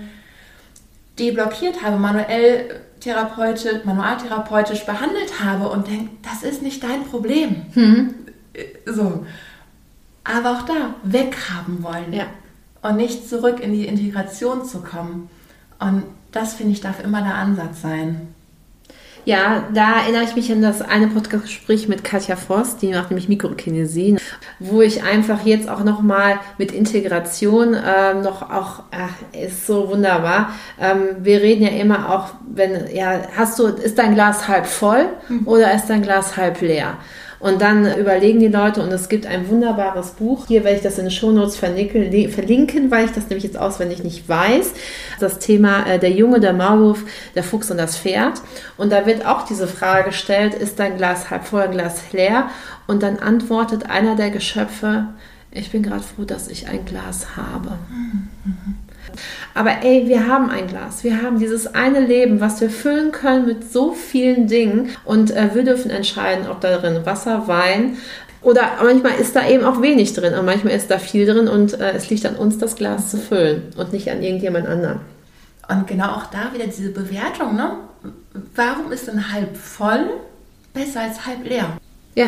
deblockiert 1.19 1.83
habe, 1.83 1.97
manuell 1.97 2.81
therapeutisch, 2.99 3.83
manualtherapeutisch 3.83 4.85
behandelt 4.85 5.43
habe 5.43 5.69
und 5.69 5.87
denke, 5.87 6.09
das 6.23 6.43
ist 6.43 6.61
nicht 6.61 6.83
dein 6.83 7.03
Problem. 7.03 7.65
Mhm. 7.73 8.13
So. 8.85 9.25
Aber 10.23 10.51
auch 10.51 10.63
da 10.63 10.95
weghaben 11.03 11.83
wollen. 11.83 12.13
Ja 12.13 12.25
und 12.81 12.97
nicht 12.97 13.27
zurück 13.27 13.59
in 13.59 13.73
die 13.73 13.87
Integration 13.87 14.65
zu 14.65 14.81
kommen. 14.81 15.29
Und 15.79 16.03
das, 16.31 16.53
finde 16.55 16.73
ich, 16.73 16.81
darf 16.81 17.03
immer 17.03 17.21
der 17.21 17.35
Ansatz 17.35 17.81
sein. 17.81 18.33
Ja, 19.27 19.67
da 19.73 19.99
erinnere 19.99 20.23
ich 20.23 20.37
mich 20.37 20.49
an 20.53 20.61
das 20.61 20.81
eine 20.81 21.07
Podcast-Gespräch 21.07 21.89
mit 21.89 22.05
Katja 22.05 22.37
Voss, 22.37 22.77
die 22.77 22.93
macht 22.93 23.11
nämlich 23.11 23.27
Mikrokinesie, 23.27 24.15
wo 24.57 24.81
ich 24.81 25.03
einfach 25.03 25.45
jetzt 25.45 25.67
auch 25.67 25.83
nochmal 25.83 26.39
mit 26.57 26.71
Integration 26.71 27.73
äh, 27.73 28.13
noch 28.13 28.41
auch, 28.41 28.83
ach, 28.89 29.11
ist 29.33 29.67
so 29.67 29.89
wunderbar. 29.89 30.53
Ähm, 30.79 31.17
wir 31.19 31.41
reden 31.41 31.63
ja 31.63 31.71
immer 31.71 32.09
auch, 32.09 32.35
wenn, 32.49 32.95
ja, 32.95 33.19
hast 33.35 33.59
du, 33.59 33.65
ist 33.65 33.97
dein 33.97 34.15
Glas 34.15 34.47
halb 34.47 34.65
voll 34.65 35.09
mhm. 35.27 35.45
oder 35.45 35.73
ist 35.73 35.87
dein 35.87 36.03
Glas 36.03 36.37
halb 36.37 36.61
leer? 36.61 36.95
Und 37.39 37.61
dann 37.61 37.97
überlegen 37.97 38.39
die 38.39 38.47
Leute, 38.47 38.81
und 38.81 38.91
es 38.91 39.09
gibt 39.09 39.25
ein 39.27 39.47
wunderbares 39.47 40.11
Buch, 40.11 40.47
hier 40.47 40.63
werde 40.63 40.77
ich 40.77 40.83
das 40.83 40.97
in 40.97 41.05
den 41.05 41.11
Shownotes 41.11 41.57
verlinken, 41.57 42.91
weil 42.91 43.05
ich 43.05 43.11
das 43.11 43.29
nämlich 43.29 43.43
jetzt 43.43 43.57
auswendig 43.57 44.03
nicht 44.03 44.27
weiß. 44.27 44.73
Das 45.19 45.39
Thema 45.39 45.85
äh, 45.85 45.99
Der 45.99 46.11
Junge, 46.11 46.39
der 46.39 46.53
Maulwurf, 46.53 47.03
der 47.35 47.43
Fuchs 47.43 47.69
und 47.69 47.77
das 47.77 47.97
Pferd. 47.97 48.41
Und 48.77 48.91
da 48.91 49.05
wird 49.05 49.25
auch 49.25 49.43
diese 49.43 49.67
Frage 49.67 50.09
gestellt, 50.09 50.55
ist 50.55 50.79
dein 50.79 50.97
Glas 50.97 51.29
halb 51.29 51.45
voll, 51.45 51.67
Glas 51.67 52.11
leer? 52.11 52.49
Und 52.87 53.03
dann 53.03 53.19
antwortet 53.19 53.89
einer 53.89 54.15
der 54.15 54.31
Geschöpfe, 54.31 55.07
ich 55.51 55.71
bin 55.71 55.83
gerade 55.83 56.03
froh, 56.03 56.23
dass 56.23 56.47
ich 56.47 56.67
ein 56.67 56.85
Glas 56.85 57.35
habe. 57.35 57.77
Mhm. 57.89 58.26
Aber 59.57 59.83
ey, 59.83 60.07
wir 60.07 60.27
haben 60.27 60.49
ein 60.49 60.67
Glas. 60.67 61.03
Wir 61.03 61.21
haben 61.21 61.39
dieses 61.39 61.73
eine 61.73 61.99
Leben, 61.99 62.39
was 62.39 62.61
wir 62.61 62.69
füllen 62.69 63.11
können 63.11 63.47
mit 63.47 63.71
so 63.71 63.93
vielen 63.93 64.47
Dingen. 64.47 64.89
Und 65.03 65.31
äh, 65.31 65.49
wir 65.53 65.63
dürfen 65.63 65.89
entscheiden, 65.89 66.47
ob 66.47 66.61
darin 66.61 67.05
Wasser, 67.05 67.47
Wein 67.47 67.97
oder 68.41 68.73
manchmal 68.81 69.15
ist 69.19 69.35
da 69.35 69.47
eben 69.47 69.65
auch 69.65 69.81
wenig 69.81 70.13
drin 70.13 70.33
und 70.35 70.45
manchmal 70.45 70.73
ist 70.73 70.91
da 70.91 70.99
viel 70.99 71.25
drin 71.25 71.47
und 71.47 71.79
äh, 71.79 71.91
es 71.93 72.09
liegt 72.09 72.25
an 72.25 72.35
uns, 72.35 72.57
das 72.57 72.75
Glas 72.75 73.09
zu 73.09 73.17
füllen 73.17 73.73
und 73.77 73.93
nicht 73.93 74.09
an 74.11 74.21
irgendjemand 74.21 74.67
anderen. 74.67 74.99
Und 75.67 75.87
genau 75.87 76.11
auch 76.11 76.27
da 76.27 76.53
wieder 76.53 76.65
diese 76.65 76.91
Bewertung, 76.91 77.55
ne? 77.55 77.71
Warum 78.55 78.91
ist 78.91 79.07
denn 79.07 79.33
halb 79.33 79.57
voll 79.57 80.11
besser 80.73 81.01
als 81.01 81.25
halb 81.25 81.43
leer? 81.43 81.77
Ja. 82.15 82.27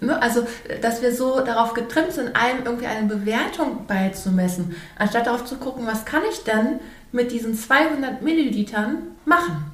Ne, 0.00 0.22
also, 0.22 0.46
dass 0.82 1.02
wir 1.02 1.12
so 1.12 1.40
darauf 1.40 1.74
getrimmt 1.74 2.12
sind, 2.12 2.36
allem 2.36 2.64
irgendwie 2.64 2.86
eine 2.86 3.08
Bewertung 3.08 3.86
beizumessen, 3.88 4.76
anstatt 4.96 5.26
darauf 5.26 5.44
zu 5.44 5.56
gucken, 5.56 5.84
was 5.86 6.04
kann 6.04 6.22
ich 6.30 6.44
denn 6.44 6.78
mit 7.10 7.32
diesen 7.32 7.54
200 7.54 8.22
Millilitern 8.22 8.98
machen? 9.24 9.64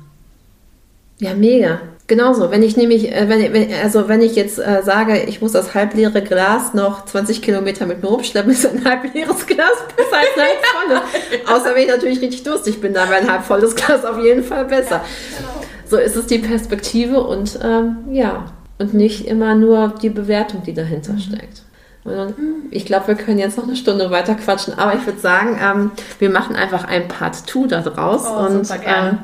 Ja, 1.19 1.35
mega. 1.35 1.81
Genauso. 2.07 2.51
Wenn 2.51 2.63
ich 2.63 2.77
nämlich, 2.77 3.13
äh, 3.13 3.29
wenn, 3.29 3.53
wenn, 3.53 3.73
also 3.75 4.09
wenn 4.09 4.23
ich 4.23 4.35
jetzt 4.35 4.59
äh, 4.59 4.83
sage, 4.83 5.23
ich 5.29 5.43
muss 5.43 5.53
das 5.53 5.75
halbleere 5.75 6.23
Glas 6.23 6.73
noch 6.73 7.05
20 7.05 7.43
Kilometer 7.43 7.87
mit 7.87 8.03
mir 8.03 8.09
rumschleppen, 8.09 8.51
ist 8.51 8.67
ein 8.67 8.85
halbleeres 8.85 9.47
Glas 9.47 9.85
besser 9.97 10.17
als 10.17 10.29
ein 10.35 10.43
halb 10.43 10.67
volles. 10.67 11.47
Außer 11.47 11.75
wenn 11.75 11.83
ich 11.83 11.89
natürlich 11.89 12.21
richtig 12.23 12.43
durstig 12.43 12.81
bin, 12.81 12.95
dann 12.95 13.11
wäre 13.11 13.21
ein 13.21 13.31
halb 13.31 13.45
volles 13.45 13.77
Glas 13.77 14.05
auf 14.05 14.19
jeden 14.19 14.43
Fall 14.43 14.65
besser. 14.65 14.97
Ja, 14.97 15.39
genau. 15.39 15.67
So 15.89 15.99
ist 15.99 16.17
es 16.17 16.27
die 16.27 16.39
Perspektive 16.39 17.23
und 17.23 17.59
ähm, 17.63 17.99
ja, 18.11 18.47
und 18.81 18.95
nicht 18.95 19.27
immer 19.27 19.55
nur 19.55 19.95
die 20.01 20.09
Bewertung, 20.09 20.63
die 20.63 20.73
dahinter 20.73 21.13
mhm. 21.13 21.19
steckt. 21.19 21.63
Und 22.03 22.35
ich 22.71 22.87
glaube, 22.87 23.09
wir 23.09 23.15
können 23.15 23.39
jetzt 23.39 23.59
noch 23.59 23.65
eine 23.65 23.77
Stunde 23.77 24.11
weiter 24.11 24.35
quatschen, 24.35 24.79
aber 24.79 24.95
ich 24.95 25.05
würde 25.05 25.21
sagen, 25.21 25.59
ähm, 25.63 25.91
wir 26.19 26.31
machen 26.31 26.57
einfach 26.57 26.85
ein 26.85 27.07
Part 27.09 27.37
2 27.37 27.67
da 27.67 27.83
draus 27.83 28.25
oh, 28.27 28.47
und 28.47 28.67
ähm, 28.87 29.19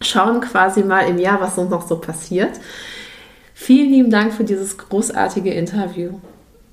schauen 0.00 0.40
quasi 0.40 0.82
mal 0.82 1.02
im 1.02 1.18
Jahr, 1.18 1.40
was 1.40 1.56
uns 1.56 1.70
noch 1.70 1.86
so 1.86 1.98
passiert. 1.98 2.50
Vielen 3.54 3.90
lieben 3.90 4.10
Dank 4.10 4.32
für 4.32 4.42
dieses 4.42 4.76
großartige 4.76 5.52
Interview. 5.52 6.18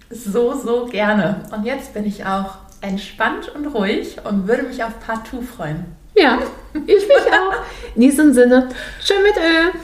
So, 0.10 0.56
so 0.56 0.88
gerne. 0.88 1.41
Und 1.56 1.65
jetzt 1.65 1.93
bin 1.93 2.08
ich 2.08 2.25
auch 2.25 2.56
entspannt 2.82 3.51
und 3.53 3.67
ruhig 3.67 4.17
und 4.23 4.47
würde 4.47 4.63
mich 4.63 4.84
auf 4.84 4.99
Part 5.06 5.27
2 5.27 5.41
freuen. 5.43 5.86
Ja, 6.15 6.39
ich 6.73 7.08
mich 7.08 7.32
auch. 7.32 7.53
In 7.93 8.01
diesem 8.01 8.34
Sinne, 8.34 8.69
schön 9.03 9.21
mit 9.21 9.38
Öl. 9.38 9.80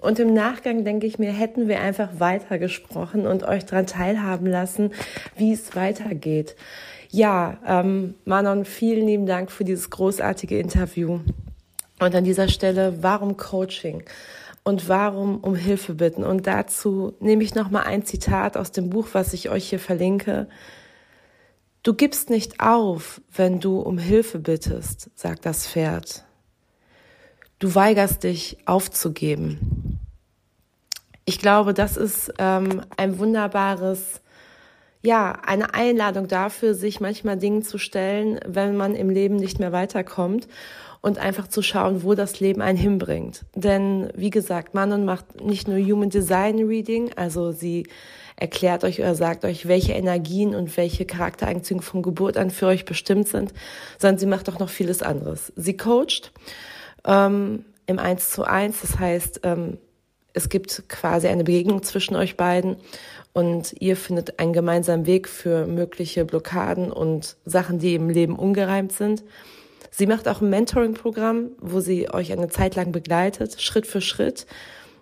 Und 0.00 0.18
im 0.18 0.32
Nachgang 0.32 0.84
denke 0.84 1.06
ich 1.06 1.18
mir, 1.18 1.30
hätten 1.30 1.68
wir 1.68 1.80
einfach 1.80 2.08
weitergesprochen 2.18 3.26
und 3.26 3.42
euch 3.42 3.66
daran 3.66 3.86
teilhaben 3.86 4.46
lassen, 4.46 4.92
wie 5.36 5.52
es 5.52 5.76
weitergeht. 5.76 6.56
Ja, 7.10 7.58
ähm, 7.66 8.14
Manon, 8.24 8.64
vielen 8.64 9.06
lieben 9.06 9.26
Dank 9.26 9.50
für 9.50 9.64
dieses 9.64 9.90
großartige 9.90 10.58
Interview. 10.58 11.20
Und 11.98 12.14
an 12.14 12.24
dieser 12.24 12.48
Stelle, 12.48 13.02
warum 13.02 13.36
Coaching? 13.36 14.04
Und 14.62 14.88
warum 14.88 15.38
um 15.38 15.54
Hilfe 15.54 15.94
bitten? 15.94 16.24
Und 16.24 16.46
dazu 16.46 17.14
nehme 17.20 17.42
ich 17.42 17.54
nochmal 17.54 17.84
ein 17.84 18.04
Zitat 18.04 18.56
aus 18.56 18.72
dem 18.72 18.88
Buch, 18.90 19.08
was 19.12 19.34
ich 19.34 19.50
euch 19.50 19.68
hier 19.68 19.80
verlinke. 19.80 20.48
Du 21.82 21.94
gibst 21.94 22.30
nicht 22.30 22.60
auf, 22.60 23.20
wenn 23.34 23.60
du 23.60 23.80
um 23.80 23.98
Hilfe 23.98 24.38
bittest, 24.38 25.10
sagt 25.14 25.44
das 25.44 25.66
Pferd 25.66 26.24
du 27.60 27.74
weigerst 27.74 28.24
dich 28.24 28.58
aufzugeben. 28.64 29.89
Ich 31.30 31.38
glaube, 31.38 31.74
das 31.74 31.96
ist 31.96 32.32
ähm, 32.38 32.82
ein 32.96 33.20
wunderbares, 33.20 34.20
ja, 35.00 35.38
eine 35.46 35.74
Einladung 35.74 36.26
dafür, 36.26 36.74
sich 36.74 36.98
manchmal 36.98 37.36
Dingen 37.36 37.62
zu 37.62 37.78
stellen, 37.78 38.40
wenn 38.48 38.76
man 38.76 38.96
im 38.96 39.10
Leben 39.10 39.36
nicht 39.36 39.60
mehr 39.60 39.70
weiterkommt 39.70 40.48
und 41.02 41.18
einfach 41.18 41.46
zu 41.46 41.62
schauen, 41.62 42.02
wo 42.02 42.14
das 42.14 42.40
Leben 42.40 42.60
einen 42.62 42.76
hinbringt. 42.76 43.44
Denn 43.54 44.10
wie 44.16 44.30
gesagt, 44.30 44.74
Manon 44.74 45.04
macht 45.04 45.40
nicht 45.40 45.68
nur 45.68 45.78
Human 45.78 46.10
Design 46.10 46.66
Reading, 46.66 47.12
also 47.14 47.52
sie 47.52 47.86
erklärt 48.34 48.82
euch 48.82 48.98
oder 48.98 49.14
sagt 49.14 49.44
euch, 49.44 49.68
welche 49.68 49.92
Energien 49.92 50.56
und 50.56 50.76
welche 50.76 51.06
Charaktereigenschaften 51.06 51.80
von 51.80 52.02
Geburt 52.02 52.38
an 52.38 52.50
für 52.50 52.66
euch 52.66 52.84
bestimmt 52.84 53.28
sind, 53.28 53.54
sondern 53.98 54.18
sie 54.18 54.26
macht 54.26 54.48
auch 54.48 54.58
noch 54.58 54.68
vieles 54.68 55.00
anderes. 55.00 55.52
Sie 55.54 55.76
coacht 55.76 56.32
ähm, 57.04 57.66
im 57.86 58.00
Eins 58.00 58.30
zu 58.30 58.42
eins. 58.42 58.80
Das 58.80 58.98
heißt, 58.98 59.42
ähm, 59.44 59.78
es 60.32 60.48
gibt 60.48 60.84
quasi 60.88 61.28
eine 61.28 61.44
Begegnung 61.44 61.82
zwischen 61.82 62.16
euch 62.16 62.36
beiden 62.36 62.76
und 63.32 63.74
ihr 63.80 63.96
findet 63.96 64.38
einen 64.38 64.52
gemeinsamen 64.52 65.06
Weg 65.06 65.28
für 65.28 65.66
mögliche 65.66 66.24
Blockaden 66.24 66.92
und 66.92 67.36
Sachen, 67.44 67.78
die 67.78 67.94
im 67.94 68.08
Leben 68.08 68.36
ungereimt 68.36 68.92
sind. 68.92 69.22
Sie 69.90 70.06
macht 70.06 70.28
auch 70.28 70.40
ein 70.40 70.50
Mentoring-Programm, 70.50 71.50
wo 71.60 71.80
sie 71.80 72.08
euch 72.10 72.32
eine 72.32 72.48
Zeit 72.48 72.76
lang 72.76 72.92
begleitet, 72.92 73.60
Schritt 73.60 73.86
für 73.86 74.00
Schritt, 74.00 74.46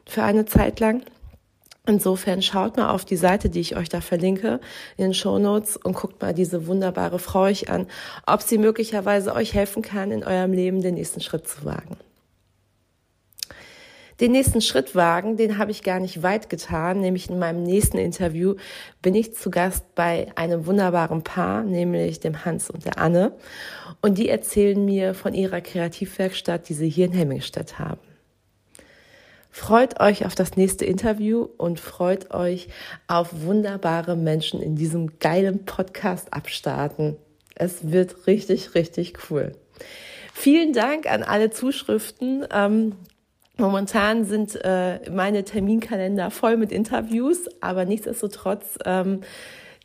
für 0.07 0.23
eine 0.23 0.47
Zeit 0.47 0.81
lang. 0.81 1.03
Insofern 1.87 2.43
schaut 2.43 2.77
mal 2.77 2.91
auf 2.91 3.07
die 3.07 3.17
Seite, 3.17 3.49
die 3.49 3.61
ich 3.61 3.77
euch 3.77 3.89
da 3.89 4.03
verlinke, 4.03 4.61
in 4.99 5.05
den 5.05 5.15
Show 5.15 5.39
Notes 5.39 5.77
und 5.77 5.95
guckt 5.95 6.21
mal 6.21 6.35
diese 6.35 6.67
wunderbare 6.67 7.19
Frau 7.19 7.43
euch 7.43 7.71
an, 7.71 7.87
ob 8.27 8.43
sie 8.43 8.59
möglicherweise 8.59 9.35
euch 9.35 9.55
helfen 9.55 9.83
kann, 9.83 10.11
in 10.11 10.23
eurem 10.23 10.53
Leben 10.53 10.83
den 10.83 10.95
nächsten 10.95 11.21
Schritt 11.21 11.49
zu 11.49 11.65
wagen. 11.65 11.97
Den 14.21 14.33
nächsten 14.33 14.61
Schritt 14.61 14.97
wagen, 14.97 15.37
den 15.37 15.59
habe 15.59 15.71
ich 15.71 15.85
gar 15.85 16.01
nicht 16.01 16.25
weit 16.25 16.49
getan, 16.49 17.01
nämlich 17.01 17.31
in 17.31 17.39
meinem 17.39 17.63
nächsten 17.63 17.99
Interview 17.99 18.57
bin 19.01 19.15
ich 19.15 19.35
zu 19.35 19.51
Gast 19.51 19.95
bei 19.95 20.27
einem 20.35 20.67
wunderbaren 20.67 21.23
Paar, 21.23 21.63
nämlich 21.63 22.19
dem 22.19 22.45
Hans 22.45 22.69
und 22.69 22.85
der 22.85 22.99
Anne. 22.99 23.33
Und 24.03 24.19
die 24.19 24.29
erzählen 24.29 24.85
mir 24.85 25.15
von 25.15 25.35
ihrer 25.35 25.61
Kreativwerkstatt, 25.61 26.69
die 26.69 26.75
sie 26.75 26.89
hier 26.89 27.07
in 27.07 27.13
Hemmingstedt 27.13 27.79
haben. 27.79 28.01
Freut 29.51 30.01
euch 30.01 30.27
auf 30.27 30.35
das 30.35 30.57
nächste 30.57 30.85
Interview 30.85 31.49
und 31.57 31.81
freut 31.81 32.33
euch 32.33 32.69
auf 33.07 33.43
wunderbare 33.43 34.17
Menschen 34.17 34.61
in 34.61 34.77
diesem 34.77 35.19
geilen 35.21 35.65
Podcast 35.65 36.33
abstarten. 36.33 37.17
Es 37.55 37.91
wird 37.91 38.27
richtig, 38.27 38.75
richtig 38.75 39.15
cool. 39.31 39.53
Vielen 40.33 40.73
Dank 40.73 41.11
an 41.11 41.25
alle 41.25 41.51
Zuschriften. 41.51 42.47
Momentan 43.59 44.25
sind 44.25 44.55
äh, 44.65 45.11
meine 45.11 45.45
Terminkalender 45.45 46.31
voll 46.31 46.57
mit 46.57 46.71
Interviews, 46.71 47.47
aber 47.61 47.85
nichtsdestotrotz 47.85 48.79
ähm, 48.85 49.23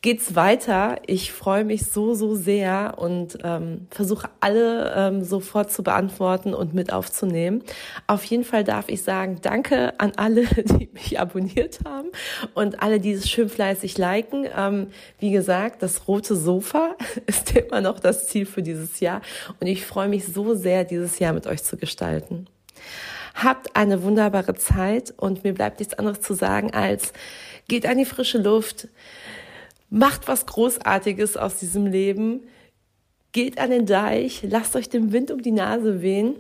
geht's 0.04 0.36
weiter. 0.36 0.98
Ich 1.08 1.32
freue 1.32 1.64
mich 1.64 1.88
so, 1.88 2.14
so 2.14 2.36
sehr 2.36 2.94
und 2.98 3.40
ähm, 3.44 3.88
versuche 3.90 4.30
alle 4.42 4.94
ähm, 4.96 5.24
sofort 5.24 5.72
zu 5.72 5.82
beantworten 5.82 6.54
und 6.54 6.76
mit 6.76 6.94
aufzunehmen. 6.94 7.64
Auf 8.06 8.24
jeden 8.26 8.44
Fall 8.44 8.64
darf 8.64 8.90
ich 8.90 9.02
sagen, 9.02 9.40
danke 9.42 10.00
an 10.00 10.12
alle, 10.18 10.46
die 10.56 10.90
mich 10.94 11.20
abonniert 11.20 11.80
haben 11.84 12.10
und 12.54 12.84
alle, 12.84 13.00
die 13.00 13.14
es 13.14 13.28
schön 13.28 13.50
fleißig 13.50 13.98
liken. 13.98 14.46
Ähm, 14.56 14.88
wie 15.18 15.32
gesagt, 15.32 15.82
das 15.82 16.08
rote 16.08 16.36
Sofa 16.36 16.96
ist 17.26 17.56
immer 17.56 17.82
noch 17.82 18.00
das 18.00 18.28
Ziel 18.28 18.46
für 18.46 18.62
dieses 18.62 19.00
Jahr 19.00 19.22
und 19.60 19.66
ich 19.66 19.84
freue 19.84 20.10
mich 20.10 20.28
so 20.28 20.54
sehr, 20.54 20.84
dieses 20.84 21.18
Jahr 21.18 21.34
mit 21.34 21.48
euch 21.48 21.64
zu 21.64 21.76
gestalten. 21.76 22.46
Habt 23.34 23.76
eine 23.76 24.04
wunderbare 24.04 24.56
Zeit 24.56 25.14
und 25.18 25.44
mir 25.44 25.54
bleibt 25.54 25.80
nichts 25.80 25.96
anderes 25.96 26.22
zu 26.22 26.34
sagen 26.34 26.72
als 26.74 27.14
geht 27.68 27.86
an 27.86 27.98
die 27.98 28.06
frische 28.06 28.38
Luft, 28.38 28.88
macht 29.90 30.28
was 30.28 30.46
Großartiges 30.46 31.38
aus 31.38 31.58
diesem 31.58 31.86
Leben, 31.86 32.42
geht 33.32 33.58
an 33.60 33.70
den 33.70 33.86
Deich, 33.86 34.44
lasst 34.48 34.76
euch 34.76 34.90
den 34.90 35.12
Wind 35.12 35.32
um 35.32 35.42
die 35.42 35.52
Nase 35.52 36.02
wehen, 36.02 36.36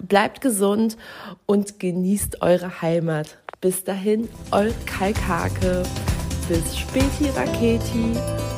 bleibt 0.00 0.40
gesund 0.40 0.96
und 1.46 1.78
genießt 1.78 2.42
eure 2.42 2.82
Heimat. 2.82 3.38
Bis 3.60 3.84
dahin, 3.84 4.28
eure 4.50 4.74
Kalkhake. 4.86 5.84
Bis 6.48 6.76
späti 6.76 7.30
Raketi. 7.34 8.53